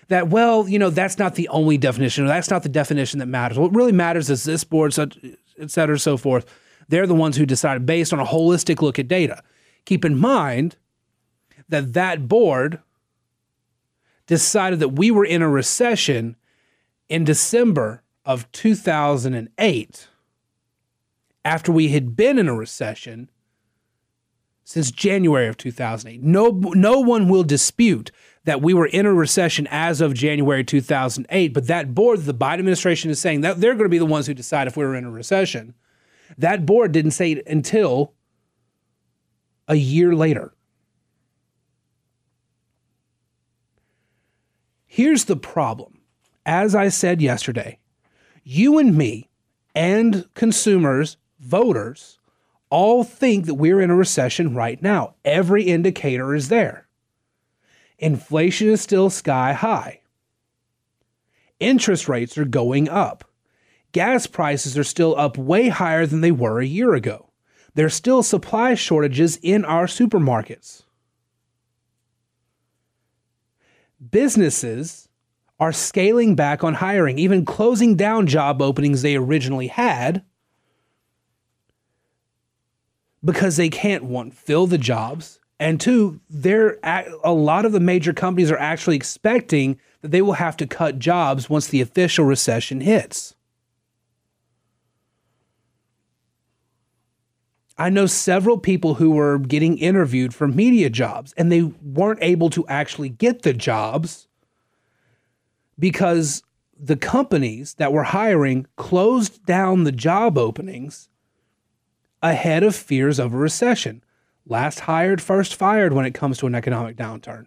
That, 0.08 0.28
well, 0.28 0.68
you 0.68 0.78
know, 0.78 0.90
that's 0.90 1.18
not 1.18 1.37
the 1.37 1.49
only 1.49 1.78
definition, 1.78 2.25
or 2.25 2.26
that's 2.26 2.50
not 2.50 2.64
the 2.64 2.68
definition 2.68 3.20
that 3.20 3.26
matters. 3.26 3.58
What 3.58 3.75
really 3.75 3.92
matters 3.92 4.28
is 4.28 4.42
this 4.42 4.64
board, 4.64 4.96
et 4.99 5.70
cetera, 5.70 5.99
so 6.00 6.16
forth. 6.16 6.46
They're 6.88 7.06
the 7.06 7.14
ones 7.14 7.37
who 7.37 7.46
decided 7.46 7.87
based 7.87 8.12
on 8.12 8.18
a 8.18 8.25
holistic 8.25 8.82
look 8.82 8.99
at 8.99 9.08
data. 9.08 9.42
Keep 9.85 10.04
in 10.04 10.18
mind 10.18 10.76
that 11.68 11.92
that 11.92 12.28
board 12.28 12.80
decided 14.26 14.80
that 14.80 14.90
we 14.90 15.12
were 15.12 15.25
in 15.25 15.42
a 15.42 15.49
recession 15.49 16.37
in 17.08 17.23
December 17.23 18.02
of 18.25 18.50
2008 18.50 20.08
after 21.47 21.71
we 21.71 21.91
had 21.91 22.17
been 22.17 22.41
in 22.41 22.49
a 22.49 22.55
recession 22.55 23.31
since 24.65 24.91
January 24.91 25.47
of 25.47 25.57
2008. 25.57 26.21
No, 26.21 26.49
no 26.75 26.99
one 26.99 27.29
will 27.29 27.45
dispute 27.45 28.11
that 28.43 28.61
we 28.61 28.75
were 28.75 28.87
in 28.87 29.07
a 29.07 29.15
recession 29.15 29.69
as 29.71 30.00
of 30.00 30.12
January 30.12 30.65
2008, 30.65 31.55
but 31.55 31.69
that 31.69 31.95
board, 31.95 32.25
the 32.25 32.35
Biden 32.35 32.59
administration 32.59 33.12
is 33.12 33.21
saying 33.21 33.43
that 33.43 33.61
they're 33.61 33.75
going 33.75 33.85
to 33.85 33.88
be 33.88 33.99
the 33.99 34.05
ones 34.05 34.26
who 34.26 34.35
decide 34.35 34.67
if 34.67 34.76
we 34.76 34.85
were 34.85 34.97
in 34.97 35.05
a 35.05 35.11
recession. 35.11 35.75
That 36.37 36.67
board 36.67 36.91
didn't 36.91 37.12
say 37.12 37.31
it 37.31 37.47
until 37.47 38.15
a 39.69 39.76
year 39.76 40.17
later. 40.17 40.53
Here's 44.85 45.26
the 45.26 45.37
problem. 45.37 46.00
As 46.45 46.75
I 46.75 46.88
said 46.88 47.23
yesterday, 47.23 47.79
you 48.43 48.79
and 48.79 48.97
me 48.97 49.31
and 49.76 50.29
consumers 50.35 51.19
voters 51.38 52.19
all 52.71 53.05
think 53.05 53.47
that 53.47 53.55
we're 53.55 53.81
in 53.81 53.90
a 53.90 53.97
recession 53.97 54.55
right 54.55 54.81
now. 54.83 55.14
Every 55.25 55.64
indicator 55.64 56.35
is 56.35 56.49
there. 56.49 56.88
Inflation 57.99 58.69
is 58.69 58.81
still 58.81 59.09
sky 59.09 59.52
high. 59.52 60.00
Interest 61.61 62.09
rates 62.09 62.37
are 62.37 62.45
going 62.45 62.88
up. 62.88 63.25
Gas 63.93 64.26
prices 64.26 64.76
are 64.76 64.85
still 64.85 65.19
up 65.19 65.38
way 65.38 65.69
higher 65.69 66.07
than 66.07 66.21
they 66.21 66.33
were 66.33 66.61
a 66.61 66.66
year 66.66 66.95
ago. 66.95 67.31
There's 67.75 67.95
still 67.95 68.23
supply 68.23 68.75
shortages 68.75 69.38
in 69.43 69.64
our 69.64 69.87
supermarkets. 69.87 70.83
Businesses 74.11 75.09
are 75.59 75.73
scaling 75.73 76.35
back 76.35 76.62
on 76.62 76.75
hiring, 76.75 77.19
even 77.19 77.47
closing 77.47 77.97
down 77.97 78.26
job 78.26 78.61
openings 78.61 79.00
they 79.00 79.16
originally 79.16 79.69
had 79.69 80.23
because 83.26 83.56
they 83.56 83.68
can't 83.68 84.04
one 84.04 84.30
fill 84.30 84.66
the 84.66 84.78
jobs 84.78 85.40
and 85.59 85.80
two 85.80 86.21
they're 86.28 86.78
a 87.25 87.33
lot 87.33 87.64
of 87.64 87.73
the 87.73 87.80
major 87.80 88.12
companies 88.12 88.50
are 88.50 88.59
actually 88.59 88.97
expecting 88.97 89.78
that 90.00 90.11
they 90.11 90.23
will 90.23 90.35
have 90.35 90.56
to 90.56 90.66
cut 90.66 90.99
jobs 90.99 91.50
once 91.50 91.66
the 91.68 91.80
official 91.80 92.25
recession 92.25 92.80
hits. 92.80 93.35
I 97.78 97.90
know 97.90 98.06
several 98.06 98.59
people 98.59 98.95
who 98.95 99.11
were 99.11 99.38
getting 99.38 99.76
interviewed 99.76 100.35
for 100.35 100.49
media 100.49 100.88
jobs 100.88 101.35
and 101.37 101.52
they 101.52 101.62
weren't 101.62 102.23
able 102.23 102.49
to 102.50 102.66
actually 102.68 103.11
get 103.11 103.42
the 103.42 103.52
jobs 103.52 104.28
because 105.78 106.42
the 106.78 106.97
companies 106.97 107.75
that 107.75 107.92
were 107.92 108.04
hiring 108.04 108.66
closed 108.76 109.45
down 109.45 109.85
the 109.85 109.92
job 109.92 110.38
openings 110.38 111.11
ahead 112.23 112.62
of 112.62 112.75
fears 112.75 113.18
of 113.18 113.35
a 113.35 113.37
recession. 113.37 114.02
Last 114.46 114.80
hired, 114.80 115.20
first 115.20 115.54
fired 115.54 115.92
when 115.92 116.06
it 116.06 116.14
comes 116.14 116.38
to 116.38 116.46
an 116.46 116.54
economic 116.54 116.96
downturn. 116.96 117.46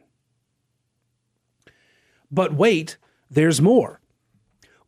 But 2.32 2.54
wait, 2.54 2.98
there's 3.30 3.62
more. 3.62 4.02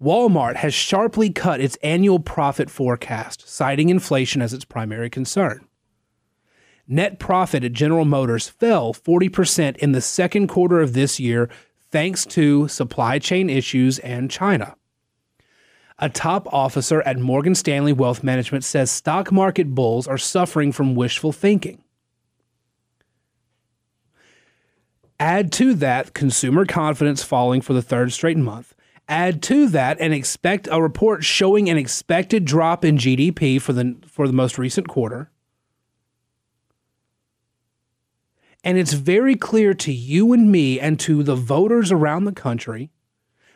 Walmart 0.02 0.56
has 0.58 0.74
sharply 0.74 1.30
cut 1.30 1.62
its 1.62 1.78
annual 1.84 2.20
profit 2.20 2.70
forecast, 2.70 3.48
citing 3.48 3.90
inflation 3.90 4.42
as 4.42 4.54
its 4.54 4.66
primary 4.66 5.10
concern. 5.10 5.68
Net 6.88 7.20
profit 7.20 7.64
at 7.64 7.74
General 7.74 8.06
Motors 8.06 8.50
fell 8.50 8.94
40% 8.94 9.78
in 9.78 9.92
the 9.92 10.02
second 10.02 10.48
quarter 10.48 10.82
of 10.82 10.94
this 10.94 11.20
year 11.20 11.50
thanks 11.92 12.26
to 12.26 12.68
supply 12.68 13.20
chain 13.20 13.50
issues 13.50 14.00
and 14.00 14.32
China. 14.32 14.76
A 16.04 16.10
top 16.10 16.52
officer 16.52 17.04
at 17.04 17.20
Morgan 17.20 17.54
Stanley 17.54 17.94
Wealth 17.94 18.24
Management 18.24 18.64
says 18.64 18.90
stock 18.90 19.32
market 19.32 19.76
bulls 19.76 20.08
are 20.08 20.18
suffering 20.18 20.72
from 20.72 20.96
wishful 20.96 21.32
thinking. 21.32 21.84
Add 25.20 25.52
to 25.54 25.76
that 25.76 26.16
consumer 26.16 26.66
confidence 26.66 27.22
falling 27.22 27.62
for 27.62 27.74
the 27.74 27.84
third 27.84 28.12
straight 28.12 28.38
month. 28.38 28.74
Add 29.08 29.44
to 29.44 29.68
that 29.68 29.98
and 30.00 30.12
expect 30.12 30.68
a 30.72 30.82
report 30.82 31.24
showing 31.24 31.70
an 31.70 31.78
expected 31.78 32.46
drop 32.46 32.84
in 32.84 32.98
GDP 32.98 33.62
for 33.62 33.72
the 33.72 33.98
for 34.08 34.26
the 34.26 34.34
most 34.34 34.58
recent 34.58 34.88
quarter. 34.88 35.30
And 38.64 38.80
it's 38.80 38.94
very 38.94 39.36
clear 39.36 39.76
to 39.76 39.92
you 39.92 40.34
and 40.34 40.52
me 40.52 40.80
and 40.80 41.00
to 41.02 41.22
the 41.22 41.36
voters 41.36 41.92
around 41.92 42.26
the 42.26 42.32
country 42.32 42.90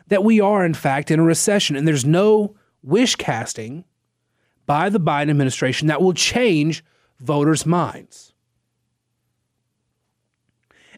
that 0.08 0.24
we 0.24 0.40
are, 0.40 0.64
in 0.64 0.74
fact, 0.74 1.10
in 1.10 1.20
a 1.20 1.24
recession. 1.24 1.76
And 1.76 1.86
there's 1.86 2.04
no 2.04 2.54
wish 2.82 3.16
casting 3.16 3.84
by 4.66 4.88
the 4.88 5.00
Biden 5.00 5.30
administration 5.30 5.88
that 5.88 6.02
will 6.02 6.12
change 6.12 6.84
voters' 7.20 7.66
minds. 7.66 8.32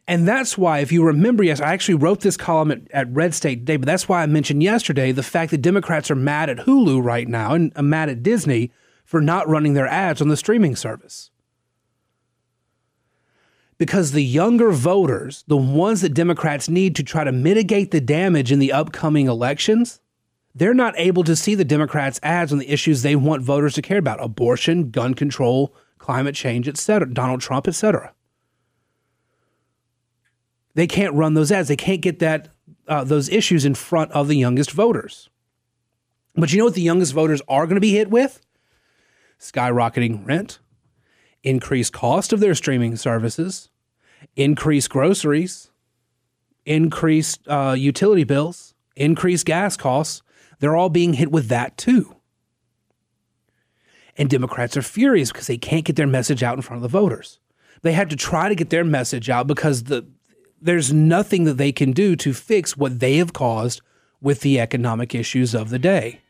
And 0.06 0.26
that's 0.26 0.56
why, 0.56 0.78
if 0.78 0.90
you 0.90 1.04
remember, 1.04 1.44
yes, 1.44 1.60
I 1.60 1.74
actually 1.74 1.96
wrote 1.96 2.20
this 2.20 2.38
column 2.38 2.70
at, 2.70 2.90
at, 2.92 3.12
Red 3.12 3.34
State 3.34 3.56
today, 3.56 3.76
but 3.76 3.84
that's 3.84 4.08
why 4.08 4.22
I 4.22 4.26
mentioned 4.26 4.62
yesterday 4.62 5.12
the 5.12 5.22
fact 5.22 5.50
that 5.50 5.60
Democrats 5.60 6.10
are 6.10 6.16
mad 6.16 6.48
at 6.48 6.58
Hulu 6.58 7.04
right 7.04 7.28
now 7.28 7.52
and 7.52 7.72
uh, 7.76 7.82
mad 7.82 8.08
at 8.08 8.22
Disney 8.22 8.72
for 9.04 9.20
not 9.20 9.46
running 9.46 9.74
their 9.74 9.86
ads 9.86 10.22
on 10.22 10.28
the 10.28 10.36
streaming 10.36 10.76
service. 10.76 11.30
Because 13.78 14.12
the 14.12 14.24
younger 14.24 14.70
voters, 14.72 15.44
the 15.46 15.56
ones 15.56 16.00
that 16.00 16.14
Democrats 16.14 16.68
need 16.68 16.96
to 16.96 17.02
try 17.02 17.24
to 17.24 17.32
mitigate 17.32 17.90
the 17.92 18.00
damage 18.00 18.50
in 18.50 18.58
the 18.58 18.72
upcoming 18.72 19.28
elections, 19.28 20.00
they're 20.54 20.74
not 20.74 20.94
able 20.96 21.22
to 21.24 21.36
see 21.36 21.54
the 21.54 21.64
Democrats' 21.64 22.18
ads 22.22 22.52
on 22.52 22.58
the 22.58 22.70
issues 22.70 23.02
they 23.02 23.14
want 23.14 23.42
voters 23.42 23.74
to 23.74 23.82
care 23.82 23.98
about 23.98 24.22
abortion, 24.22 24.90
gun 24.90 25.14
control, 25.14 25.74
climate 25.98 26.34
change, 26.34 26.66
etc., 26.68 27.08
Donald 27.08 27.40
Trump, 27.40 27.68
etc 27.68 28.12
they 30.78 30.86
can't 30.86 31.12
run 31.12 31.34
those 31.34 31.50
ads. 31.50 31.66
They 31.66 31.74
can't 31.74 32.00
get 32.00 32.20
that 32.20 32.50
uh, 32.86 33.02
those 33.02 33.28
issues 33.28 33.64
in 33.64 33.74
front 33.74 34.12
of 34.12 34.28
the 34.28 34.36
youngest 34.36 34.70
voters. 34.70 35.28
But 36.36 36.52
you 36.52 36.58
know 36.58 36.66
what 36.66 36.74
the 36.74 36.82
youngest 36.82 37.12
voters 37.12 37.42
are 37.48 37.66
going 37.66 37.74
to 37.74 37.80
be 37.80 37.90
hit 37.90 38.10
with? 38.10 38.40
Skyrocketing 39.40 40.24
rent, 40.24 40.60
increased 41.48 41.92
cost 41.92 42.32
of 42.32 42.40
their 42.40 42.54
streaming 42.54 42.94
services, 42.96 43.70
increased 44.36 44.90
groceries, 44.90 45.70
increased 46.66 47.40
uh, 47.48 47.74
utility 47.76 48.24
bills, 48.24 48.74
increased 48.96 49.46
gas 49.46 49.76
costs. 49.76 50.22
They're 50.58 50.76
all 50.76 50.90
being 50.90 51.14
hit 51.14 51.30
with 51.32 51.48
that 51.48 51.78
too. 51.78 52.14
And 54.16 54.28
Democrats 54.28 54.76
are 54.76 54.82
furious 54.82 55.32
because 55.32 55.46
they 55.46 55.56
can't 55.56 55.84
get 55.84 55.96
their 55.96 56.06
message 56.06 56.42
out 56.42 56.56
in 56.56 56.62
front 56.62 56.78
of 56.78 56.82
the 56.82 56.98
voters. 56.98 57.38
They 57.82 57.92
had 57.92 58.10
to 58.10 58.16
try 58.16 58.48
to 58.48 58.54
get 58.54 58.70
their 58.70 58.84
message 58.84 59.30
out 59.30 59.46
because 59.46 59.84
the 59.84 60.06
there's 60.60 60.92
nothing 60.92 61.44
that 61.44 61.54
they 61.54 61.70
can 61.70 61.92
do 61.92 62.16
to 62.16 62.34
fix 62.34 62.76
what 62.76 62.98
they 62.98 63.16
have 63.18 63.32
caused 63.32 63.80
with 64.20 64.40
the 64.40 64.58
economic 64.58 65.14
issues 65.14 65.54
of 65.54 65.70
the 65.70 65.78
day. 65.78 66.20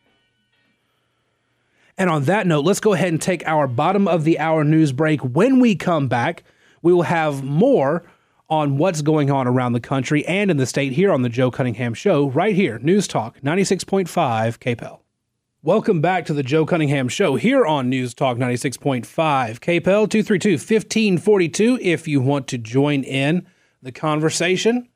And 1.99 2.09
on 2.09 2.25
that 2.25 2.47
note, 2.47 2.65
let's 2.65 2.79
go 2.79 2.93
ahead 2.93 3.09
and 3.09 3.21
take 3.21 3.45
our 3.45 3.67
bottom 3.67 4.07
of 4.07 4.23
the 4.23 4.39
hour 4.39 4.63
news 4.63 4.93
break. 4.93 5.21
When 5.21 5.59
we 5.59 5.75
come 5.75 6.07
back, 6.07 6.45
we 6.81 6.93
will 6.93 7.03
have 7.03 7.43
more 7.43 8.05
on 8.49 8.79
what's 8.79 9.03
going 9.03 9.33
on 9.33 9.49
around 9.49 9.73
the 9.73 9.81
country 9.81 10.25
and 10.27 10.49
in 10.49 10.59
the 10.59 10.65
state 10.65 10.93
here 10.93 11.13
on 11.13 11.23
the 11.23 11.29
Joe 11.29 11.51
Cunningham 11.51 11.93
Show, 11.95 12.29
right 12.31 12.55
here, 12.55 12.79
News 12.79 13.09
Talk 13.09 13.41
96.5 13.41 14.07
KPEL. 14.59 15.01
Welcome 15.61 16.01
back 16.01 16.25
to 16.27 16.33
the 16.33 16.45
Joe 16.45 16.65
Cunningham 16.65 17.09
Show 17.09 17.35
here 17.35 17.67
on 17.67 17.91
News 17.91 18.15
Talk 18.15 18.39
96.5 18.39 19.03
KPEL 19.05 19.83
232 19.83 20.53
1542 20.53 21.79
if 21.83 22.07
you 22.07 22.21
want 22.21 22.47
to 22.47 22.59
join 22.59 23.03
in 23.03 23.45
the 23.83 23.91
conversation. 23.91 24.89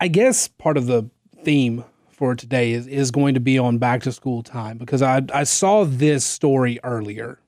I 0.00 0.08
guess 0.08 0.48
part 0.48 0.78
of 0.78 0.86
the 0.86 1.10
theme 1.44 1.84
for 2.18 2.34
today 2.34 2.72
is, 2.72 2.88
is 2.88 3.12
going 3.12 3.34
to 3.34 3.40
be 3.40 3.60
on 3.60 3.78
back 3.78 4.02
to 4.02 4.10
school 4.10 4.42
time 4.42 4.76
because 4.76 5.02
I, 5.02 5.22
I 5.32 5.44
saw 5.44 5.84
this 5.84 6.24
story 6.24 6.80
earlier 6.82 7.38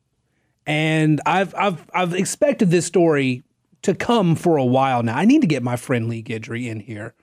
and 0.64 1.20
I've, 1.26 1.52
I've, 1.56 1.90
I've 1.92 2.14
expected 2.14 2.70
this 2.70 2.86
story 2.86 3.42
to 3.82 3.96
come 3.96 4.36
for 4.36 4.56
a 4.58 4.64
while 4.64 5.02
now. 5.02 5.16
I 5.16 5.24
need 5.24 5.40
to 5.40 5.48
get 5.48 5.64
my 5.64 5.74
friend 5.74 6.08
Leigh 6.08 6.22
Guidry 6.22 6.68
in 6.68 6.78
here 6.78 7.14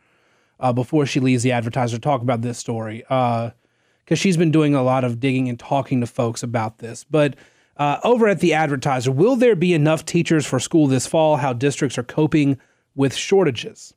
uh, 0.59 0.73
before 0.73 1.05
she 1.05 1.21
leaves 1.21 1.41
the 1.41 1.53
advertiser 1.53 1.95
to 1.95 2.01
talk 2.01 2.21
about 2.21 2.41
this 2.41 2.57
story 2.57 2.97
because 3.07 3.51
uh, 4.11 4.15
she's 4.15 4.35
been 4.35 4.51
doing 4.51 4.75
a 4.75 4.83
lot 4.83 5.05
of 5.05 5.21
digging 5.21 5.47
and 5.47 5.57
talking 5.57 6.01
to 6.01 6.07
folks 6.07 6.43
about 6.43 6.79
this. 6.79 7.05
But 7.05 7.37
uh, 7.77 7.99
over 8.03 8.27
at 8.27 8.41
the 8.41 8.55
advertiser, 8.55 9.11
will 9.11 9.37
there 9.37 9.55
be 9.55 9.73
enough 9.73 10.03
teachers 10.03 10.45
for 10.45 10.59
school 10.59 10.87
this 10.87 11.07
fall? 11.07 11.37
How 11.37 11.53
districts 11.53 11.97
are 11.97 12.03
coping 12.03 12.59
with 12.93 13.15
shortages. 13.15 13.93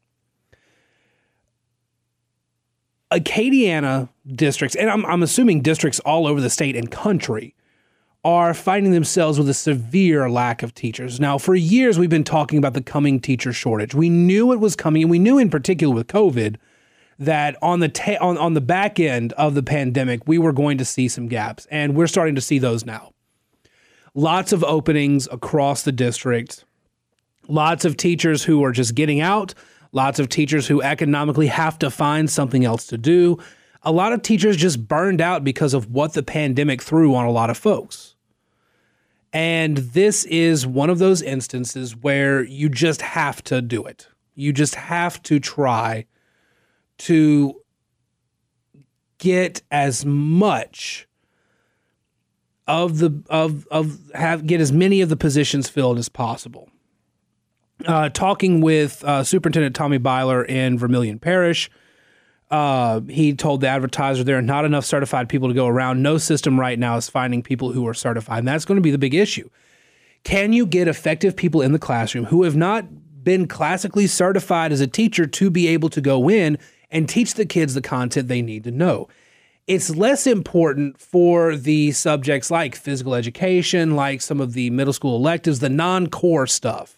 Acadiana 3.12 4.08
districts, 4.26 4.76
and 4.76 4.90
I'm, 4.90 5.04
I'm 5.06 5.22
assuming 5.22 5.62
districts 5.62 6.00
all 6.00 6.26
over 6.26 6.40
the 6.40 6.50
state 6.50 6.76
and 6.76 6.90
country, 6.90 7.54
are 8.22 8.52
finding 8.52 8.92
themselves 8.92 9.38
with 9.38 9.48
a 9.48 9.54
severe 9.54 10.28
lack 10.28 10.62
of 10.62 10.74
teachers. 10.74 11.18
Now, 11.18 11.38
for 11.38 11.54
years, 11.54 11.98
we've 11.98 12.10
been 12.10 12.22
talking 12.22 12.58
about 12.58 12.74
the 12.74 12.82
coming 12.82 13.18
teacher 13.18 13.52
shortage. 13.52 13.94
We 13.94 14.10
knew 14.10 14.52
it 14.52 14.60
was 14.60 14.76
coming, 14.76 15.02
and 15.02 15.10
we 15.10 15.18
knew 15.18 15.38
in 15.38 15.48
particular 15.48 15.94
with 15.94 16.06
COVID 16.06 16.56
that 17.18 17.56
on 17.62 17.80
the 17.80 17.88
ta- 17.88 18.18
on, 18.20 18.36
on 18.38 18.54
the 18.54 18.60
back 18.60 19.00
end 19.00 19.32
of 19.34 19.54
the 19.54 19.62
pandemic, 19.62 20.26
we 20.26 20.38
were 20.38 20.52
going 20.52 20.78
to 20.78 20.84
see 20.84 21.08
some 21.08 21.28
gaps, 21.28 21.66
and 21.70 21.96
we're 21.96 22.06
starting 22.06 22.34
to 22.34 22.40
see 22.40 22.58
those 22.58 22.84
now 22.84 23.12
lots 24.14 24.52
of 24.52 24.64
openings 24.64 25.28
across 25.30 25.82
the 25.82 25.92
district, 25.92 26.64
lots 27.48 27.84
of 27.84 27.96
teachers 27.96 28.44
who 28.44 28.64
are 28.64 28.72
just 28.72 28.94
getting 28.94 29.20
out, 29.20 29.54
lots 29.92 30.18
of 30.18 30.28
teachers 30.28 30.66
who 30.66 30.82
economically 30.82 31.48
have 31.48 31.78
to 31.80 31.90
find 31.90 32.30
something 32.30 32.64
else 32.64 32.86
to 32.86 32.98
do. 32.98 33.38
A 33.82 33.92
lot 33.92 34.12
of 34.12 34.22
teachers 34.22 34.56
just 34.56 34.86
burned 34.86 35.20
out 35.20 35.42
because 35.42 35.74
of 35.74 35.90
what 35.90 36.12
the 36.12 36.22
pandemic 36.22 36.82
threw 36.82 37.14
on 37.14 37.26
a 37.26 37.30
lot 37.30 37.50
of 37.50 37.56
folks. 37.56 38.14
And 39.32 39.76
this 39.76 40.24
is 40.24 40.66
one 40.66 40.90
of 40.90 40.98
those 40.98 41.22
instances 41.22 41.96
where 41.96 42.42
you 42.42 42.68
just 42.68 43.00
have 43.00 43.42
to 43.44 43.62
do 43.62 43.84
it. 43.84 44.08
You 44.34 44.52
just 44.52 44.74
have 44.74 45.22
to 45.24 45.38
try 45.38 46.06
to 46.98 47.60
get 49.18 49.62
as 49.70 50.04
much 50.04 51.06
of 52.66 52.98
the 52.98 53.22
of 53.28 53.66
of 53.70 53.98
have 54.14 54.46
get 54.46 54.60
as 54.60 54.72
many 54.72 55.00
of 55.00 55.08
the 55.08 55.16
positions 55.16 55.68
filled 55.68 55.98
as 55.98 56.08
possible. 56.08 56.70
Uh, 57.86 58.08
talking 58.10 58.60
with 58.60 59.02
uh, 59.04 59.24
Superintendent 59.24 59.74
Tommy 59.74 59.98
Byler 59.98 60.44
in 60.44 60.78
Vermilion 60.78 61.18
Parish, 61.18 61.70
uh, 62.50 63.00
he 63.08 63.32
told 63.34 63.60
the 63.60 63.68
advertiser 63.68 64.22
there 64.24 64.38
are 64.38 64.42
not 64.42 64.64
enough 64.64 64.84
certified 64.84 65.28
people 65.28 65.48
to 65.48 65.54
go 65.54 65.66
around. 65.66 66.02
No 66.02 66.18
system 66.18 66.58
right 66.58 66.78
now 66.78 66.96
is 66.96 67.08
finding 67.08 67.42
people 67.42 67.72
who 67.72 67.86
are 67.86 67.94
certified, 67.94 68.40
and 68.40 68.48
that's 68.48 68.64
going 68.64 68.76
to 68.76 68.82
be 68.82 68.90
the 68.90 68.98
big 68.98 69.14
issue. 69.14 69.48
Can 70.24 70.52
you 70.52 70.66
get 70.66 70.88
effective 70.88 71.36
people 71.36 71.62
in 71.62 71.72
the 71.72 71.78
classroom 71.78 72.26
who 72.26 72.42
have 72.42 72.56
not 72.56 72.84
been 73.24 73.46
classically 73.46 74.06
certified 74.06 74.72
as 74.72 74.80
a 74.80 74.86
teacher 74.86 75.26
to 75.26 75.50
be 75.50 75.68
able 75.68 75.88
to 75.90 76.00
go 76.00 76.28
in 76.28 76.58
and 76.90 77.08
teach 77.08 77.34
the 77.34 77.46
kids 77.46 77.74
the 77.74 77.80
content 77.80 78.28
they 78.28 78.42
need 78.42 78.64
to 78.64 78.70
know? 78.70 79.08
it's 79.70 79.88
less 79.88 80.26
important 80.26 81.00
for 81.00 81.54
the 81.54 81.92
subjects 81.92 82.50
like 82.50 82.74
physical 82.74 83.14
education, 83.14 83.94
like 83.94 84.20
some 84.20 84.40
of 84.40 84.52
the 84.52 84.68
middle 84.70 84.92
school 84.92 85.14
electives, 85.14 85.60
the 85.60 85.68
non 85.68 86.08
core 86.08 86.48
stuff. 86.48 86.96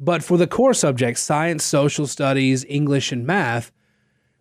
But 0.00 0.24
for 0.24 0.38
the 0.38 0.46
core 0.46 0.72
subjects, 0.72 1.20
science, 1.20 1.62
social 1.62 2.06
studies, 2.06 2.64
English, 2.68 3.12
and 3.12 3.26
math, 3.26 3.70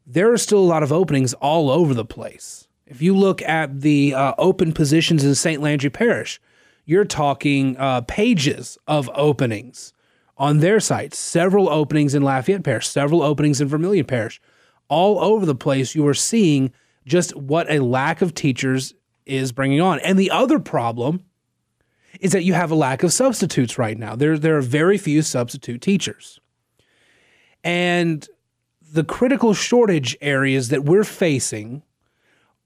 there 0.07 0.31
are 0.31 0.37
still 0.37 0.59
a 0.59 0.61
lot 0.61 0.83
of 0.83 0.93
openings 0.93 1.33
all 1.35 1.69
over 1.69 1.93
the 1.93 2.05
place. 2.05 2.67
If 2.87 3.01
you 3.01 3.15
look 3.15 3.41
at 3.41 3.81
the 3.81 4.15
uh, 4.15 4.33
open 4.37 4.71
positions 4.71 5.23
in 5.23 5.35
St. 5.35 5.61
Landry 5.61 5.89
Parish, 5.89 6.39
you're 6.85 7.05
talking 7.05 7.77
uh, 7.77 8.01
pages 8.01 8.77
of 8.87 9.09
openings 9.13 9.93
on 10.37 10.59
their 10.59 10.79
site, 10.79 11.13
several 11.13 11.69
openings 11.69 12.15
in 12.15 12.23
Lafayette 12.23 12.63
Parish, 12.63 12.87
several 12.87 13.21
openings 13.21 13.59
in 13.59 13.67
Vermilion 13.67 14.05
Parish 14.05 14.41
all 14.89 15.19
over 15.19 15.45
the 15.45 15.55
place, 15.55 15.95
you 15.95 16.05
are 16.07 16.13
seeing 16.13 16.73
just 17.05 17.35
what 17.35 17.71
a 17.71 17.79
lack 17.79 18.21
of 18.21 18.33
teachers 18.33 18.93
is 19.25 19.51
bringing 19.51 19.79
on. 19.79 19.99
And 19.99 20.17
the 20.17 20.31
other 20.31 20.59
problem 20.59 21.25
is 22.19 22.31
that 22.31 22.43
you 22.43 22.53
have 22.53 22.71
a 22.71 22.75
lack 22.75 23.03
of 23.03 23.13
substitutes 23.13 23.77
right 23.77 23.97
now. 23.97 24.15
There, 24.15 24.37
there 24.37 24.57
are 24.57 24.61
very 24.61 24.97
few 24.97 25.21
substitute 25.21 25.81
teachers. 25.81 26.39
And 27.63 28.27
the 28.91 29.03
critical 29.03 29.53
shortage 29.53 30.17
areas 30.21 30.69
that 30.69 30.83
we're 30.83 31.03
facing 31.03 31.83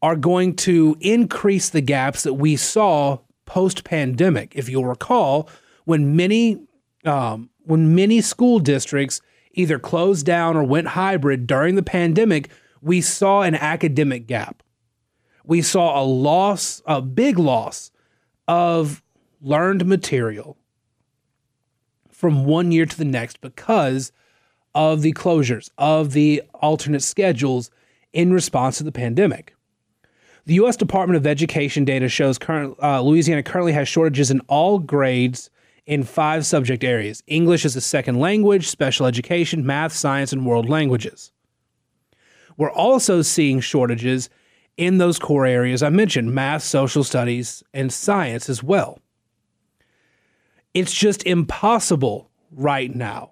are 0.01 0.15
going 0.15 0.55
to 0.55 0.97
increase 0.99 1.69
the 1.69 1.81
gaps 1.81 2.23
that 2.23 2.33
we 2.35 2.55
saw 2.55 3.19
post 3.45 3.83
pandemic. 3.83 4.53
If 4.55 4.69
you'll 4.69 4.85
recall, 4.85 5.49
when 5.85 6.15
many 6.15 6.61
um, 7.05 7.49
when 7.65 7.95
many 7.95 8.21
school 8.21 8.59
districts 8.59 9.21
either 9.53 9.77
closed 9.79 10.25
down 10.25 10.57
or 10.57 10.63
went 10.63 10.87
hybrid 10.87 11.47
during 11.47 11.75
the 11.75 11.83
pandemic, 11.83 12.49
we 12.81 13.01
saw 13.01 13.41
an 13.41 13.55
academic 13.55 14.27
gap. 14.27 14.63
We 15.45 15.61
saw 15.61 16.01
a 16.01 16.03
loss, 16.03 16.81
a 16.85 17.01
big 17.01 17.37
loss 17.37 17.91
of 18.47 19.02
learned 19.43 19.85
material 19.85 20.57
from 22.09 22.45
one 22.45 22.71
year 22.71 22.85
to 22.85 22.97
the 22.97 23.05
next 23.05 23.41
because 23.41 24.11
of 24.73 25.01
the 25.01 25.13
closures, 25.13 25.69
of 25.77 26.13
the 26.13 26.41
alternate 26.55 27.03
schedules 27.03 27.69
in 28.13 28.33
response 28.33 28.77
to 28.77 28.83
the 28.83 28.91
pandemic. 28.91 29.55
The 30.45 30.55
U.S. 30.55 30.75
Department 30.75 31.17
of 31.17 31.27
Education 31.27 31.85
data 31.85 32.09
shows 32.09 32.37
current, 32.37 32.75
uh, 32.81 33.01
Louisiana 33.01 33.43
currently 33.43 33.73
has 33.73 33.87
shortages 33.87 34.31
in 34.31 34.41
all 34.47 34.79
grades 34.79 35.49
in 35.85 36.03
five 36.03 36.45
subject 36.45 36.83
areas 36.83 37.23
English 37.27 37.65
as 37.65 37.75
a 37.75 37.81
second 37.81 38.19
language, 38.19 38.67
special 38.67 39.05
education, 39.05 39.65
math, 39.65 39.93
science, 39.93 40.33
and 40.33 40.45
world 40.45 40.69
languages. 40.69 41.31
We're 42.57 42.71
also 42.71 43.21
seeing 43.21 43.59
shortages 43.59 44.29
in 44.77 44.97
those 44.97 45.19
core 45.19 45.45
areas 45.45 45.83
I 45.83 45.89
mentioned 45.89 46.33
math, 46.33 46.63
social 46.63 47.03
studies, 47.03 47.63
and 47.73 47.91
science 47.91 48.49
as 48.49 48.63
well. 48.63 48.99
It's 50.73 50.93
just 50.93 51.23
impossible 51.25 52.29
right 52.51 52.93
now 52.93 53.31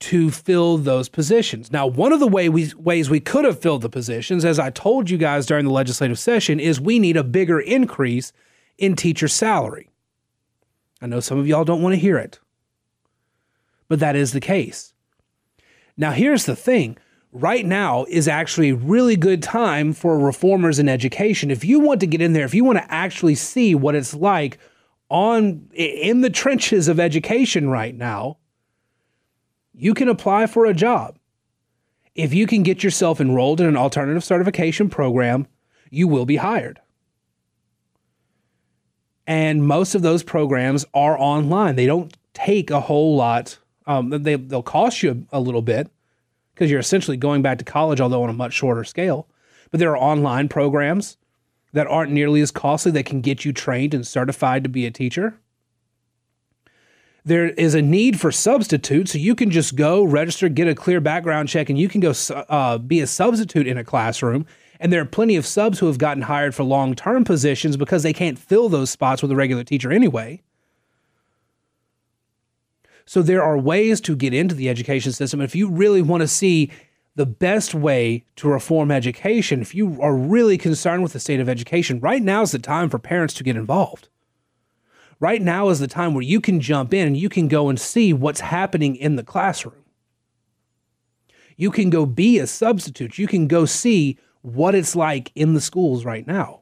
to 0.00 0.30
fill 0.30 0.76
those 0.76 1.08
positions. 1.08 1.72
Now, 1.72 1.86
one 1.86 2.12
of 2.12 2.20
the 2.20 2.28
way 2.28 2.50
we, 2.50 2.70
ways 2.76 3.08
we 3.08 3.20
could 3.20 3.46
have 3.46 3.58
filled 3.58 3.80
the 3.82 3.88
positions, 3.88 4.44
as 4.44 4.58
I 4.58 4.68
told 4.68 5.08
you 5.08 5.16
guys 5.16 5.46
during 5.46 5.64
the 5.64 5.72
legislative 5.72 6.18
session, 6.18 6.60
is 6.60 6.78
we 6.78 6.98
need 6.98 7.16
a 7.16 7.24
bigger 7.24 7.58
increase 7.58 8.32
in 8.76 8.96
teacher 8.96 9.28
salary. 9.28 9.88
I 11.00 11.06
know 11.06 11.20
some 11.20 11.38
of 11.38 11.46
y'all 11.46 11.64
don't 11.64 11.82
want 11.82 11.94
to 11.94 12.00
hear 12.00 12.18
it, 12.18 12.38
but 13.88 13.98
that 14.00 14.14
is 14.14 14.32
the 14.32 14.40
case. 14.40 14.92
Now, 15.96 16.10
here's 16.10 16.44
the 16.44 16.56
thing 16.56 16.98
right 17.32 17.64
now 17.64 18.04
is 18.08 18.28
actually 18.28 18.70
a 18.70 18.76
really 18.76 19.16
good 19.16 19.42
time 19.42 19.92
for 19.92 20.18
reformers 20.18 20.78
in 20.78 20.88
education. 20.88 21.50
If 21.50 21.64
you 21.64 21.80
want 21.80 22.00
to 22.00 22.06
get 22.06 22.20
in 22.20 22.34
there, 22.34 22.44
if 22.44 22.54
you 22.54 22.64
want 22.64 22.78
to 22.78 22.92
actually 22.92 23.36
see 23.36 23.74
what 23.74 23.94
it's 23.94 24.14
like 24.14 24.58
on 25.14 25.70
in 25.72 26.22
the 26.22 26.28
trenches 26.28 26.88
of 26.88 26.98
education 26.98 27.68
right 27.68 27.94
now, 27.94 28.36
you 29.72 29.94
can 29.94 30.08
apply 30.08 30.48
for 30.48 30.66
a 30.66 30.74
job. 30.74 31.16
If 32.16 32.34
you 32.34 32.48
can 32.48 32.64
get 32.64 32.82
yourself 32.82 33.20
enrolled 33.20 33.60
in 33.60 33.68
an 33.68 33.76
alternative 33.76 34.24
certification 34.24 34.90
program, 34.90 35.46
you 35.88 36.08
will 36.08 36.26
be 36.26 36.34
hired. 36.34 36.80
And 39.24 39.64
most 39.64 39.94
of 39.94 40.02
those 40.02 40.24
programs 40.24 40.84
are 40.92 41.16
online. 41.16 41.76
They 41.76 41.86
don't 41.86 42.12
take 42.32 42.72
a 42.72 42.80
whole 42.80 43.14
lot. 43.14 43.56
Um, 43.86 44.10
they, 44.10 44.34
they'll 44.34 44.64
cost 44.64 45.04
you 45.04 45.28
a 45.30 45.38
little 45.38 45.62
bit 45.62 45.92
because 46.54 46.72
you're 46.72 46.80
essentially 46.80 47.16
going 47.16 47.40
back 47.40 47.58
to 47.58 47.64
college, 47.64 48.00
although 48.00 48.24
on 48.24 48.30
a 48.30 48.34
much 48.34 48.52
shorter 48.52 48.82
scale. 48.82 49.28
But 49.70 49.78
there 49.78 49.96
are 49.96 49.96
online 49.96 50.48
programs 50.48 51.18
that 51.74 51.86
aren't 51.86 52.10
nearly 52.10 52.40
as 52.40 52.50
costly 52.50 52.90
that 52.92 53.04
can 53.04 53.20
get 53.20 53.44
you 53.44 53.52
trained 53.52 53.92
and 53.92 54.06
certified 54.06 54.64
to 54.64 54.70
be 54.70 54.86
a 54.86 54.90
teacher 54.90 55.38
there 57.24 57.48
is 57.48 57.74
a 57.74 57.82
need 57.82 58.20
for 58.20 58.30
substitutes. 58.30 59.12
So 59.12 59.18
you 59.18 59.34
can 59.34 59.50
just 59.50 59.76
go 59.76 60.04
register, 60.04 60.48
get 60.48 60.68
a 60.68 60.74
clear 60.74 61.00
background 61.00 61.48
check, 61.48 61.70
and 61.70 61.78
you 61.78 61.88
can 61.88 62.00
go 62.00 62.12
uh, 62.30 62.78
be 62.78 63.00
a 63.00 63.06
substitute 63.06 63.66
in 63.66 63.78
a 63.78 63.84
classroom. 63.84 64.46
And 64.80 64.92
there 64.92 65.00
are 65.00 65.06
plenty 65.06 65.36
of 65.36 65.46
subs 65.46 65.78
who 65.78 65.86
have 65.86 65.98
gotten 65.98 66.24
hired 66.24 66.54
for 66.54 66.64
long 66.64 66.94
term 66.94 67.24
positions 67.24 67.76
because 67.76 68.02
they 68.02 68.12
can't 68.12 68.38
fill 68.38 68.68
those 68.68 68.90
spots 68.90 69.22
with 69.22 69.30
a 69.30 69.36
regular 69.36 69.64
teacher 69.64 69.90
anyway. 69.90 70.42
So 73.06 73.22
there 73.22 73.42
are 73.42 73.58
ways 73.58 74.00
to 74.02 74.16
get 74.16 74.34
into 74.34 74.54
the 74.54 74.68
education 74.68 75.12
system. 75.12 75.40
If 75.40 75.54
you 75.54 75.70
really 75.70 76.02
want 76.02 76.22
to 76.22 76.28
see 76.28 76.70
the 77.16 77.26
best 77.26 77.74
way 77.74 78.24
to 78.36 78.48
reform 78.48 78.90
education, 78.90 79.60
if 79.60 79.74
you 79.74 80.00
are 80.00 80.16
really 80.16 80.58
concerned 80.58 81.02
with 81.02 81.12
the 81.12 81.20
state 81.20 81.40
of 81.40 81.48
education, 81.48 82.00
right 82.00 82.22
now 82.22 82.42
is 82.42 82.52
the 82.52 82.58
time 82.58 82.90
for 82.90 82.98
parents 82.98 83.34
to 83.34 83.44
get 83.44 83.56
involved 83.56 84.08
right 85.20 85.40
now 85.40 85.70
is 85.70 85.78
the 85.78 85.88
time 85.88 86.14
where 86.14 86.22
you 86.22 86.40
can 86.40 86.60
jump 86.60 86.92
in 86.92 87.06
and 87.06 87.16
you 87.16 87.30
can 87.30 87.48
go 87.48 87.68
and 87.68 87.80
see 87.80 88.12
what's 88.12 88.40
happening 88.40 88.96
in 88.96 89.16
the 89.16 89.22
classroom. 89.22 89.84
You 91.56 91.70
can 91.70 91.88
go 91.88 92.04
be 92.04 92.38
a 92.38 92.46
substitute. 92.46 93.18
You 93.18 93.26
can 93.26 93.46
go 93.46 93.64
see 93.64 94.18
what 94.42 94.74
it's 94.74 94.94
like 94.94 95.30
in 95.34 95.54
the 95.54 95.60
schools 95.60 96.04
right 96.04 96.26
now. 96.26 96.60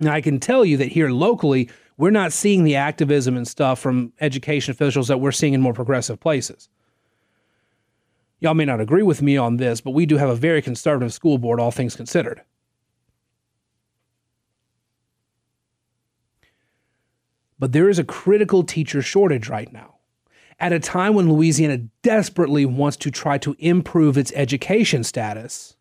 Now, 0.00 0.12
I 0.12 0.20
can 0.20 0.38
tell 0.38 0.64
you 0.64 0.76
that 0.76 0.92
here 0.92 1.10
locally, 1.10 1.68
we're 1.96 2.10
not 2.10 2.32
seeing 2.32 2.62
the 2.62 2.76
activism 2.76 3.36
and 3.36 3.48
stuff 3.48 3.80
from 3.80 4.12
education 4.20 4.70
officials 4.70 5.08
that 5.08 5.18
we're 5.18 5.32
seeing 5.32 5.54
in 5.54 5.60
more 5.60 5.74
progressive 5.74 6.20
places. 6.20 6.68
Y'all 8.40 8.54
may 8.54 8.64
not 8.64 8.80
agree 8.80 9.02
with 9.02 9.20
me 9.20 9.36
on 9.36 9.56
this, 9.56 9.80
but 9.80 9.90
we 9.90 10.06
do 10.06 10.16
have 10.16 10.28
a 10.28 10.36
very 10.36 10.62
conservative 10.62 11.12
school 11.12 11.38
board, 11.38 11.58
all 11.58 11.70
things 11.70 11.96
considered. 11.96 12.42
But 17.58 17.72
there 17.72 17.88
is 17.88 17.98
a 17.98 18.04
critical 18.04 18.62
teacher 18.62 19.02
shortage 19.02 19.48
right 19.48 19.72
now. 19.72 19.96
At 20.60 20.72
a 20.72 20.78
time 20.78 21.14
when 21.14 21.32
Louisiana 21.32 21.78
desperately 22.02 22.64
wants 22.64 22.96
to 22.98 23.10
try 23.10 23.38
to 23.38 23.56
improve 23.58 24.16
its 24.16 24.32
education 24.34 25.02
status, 25.02 25.76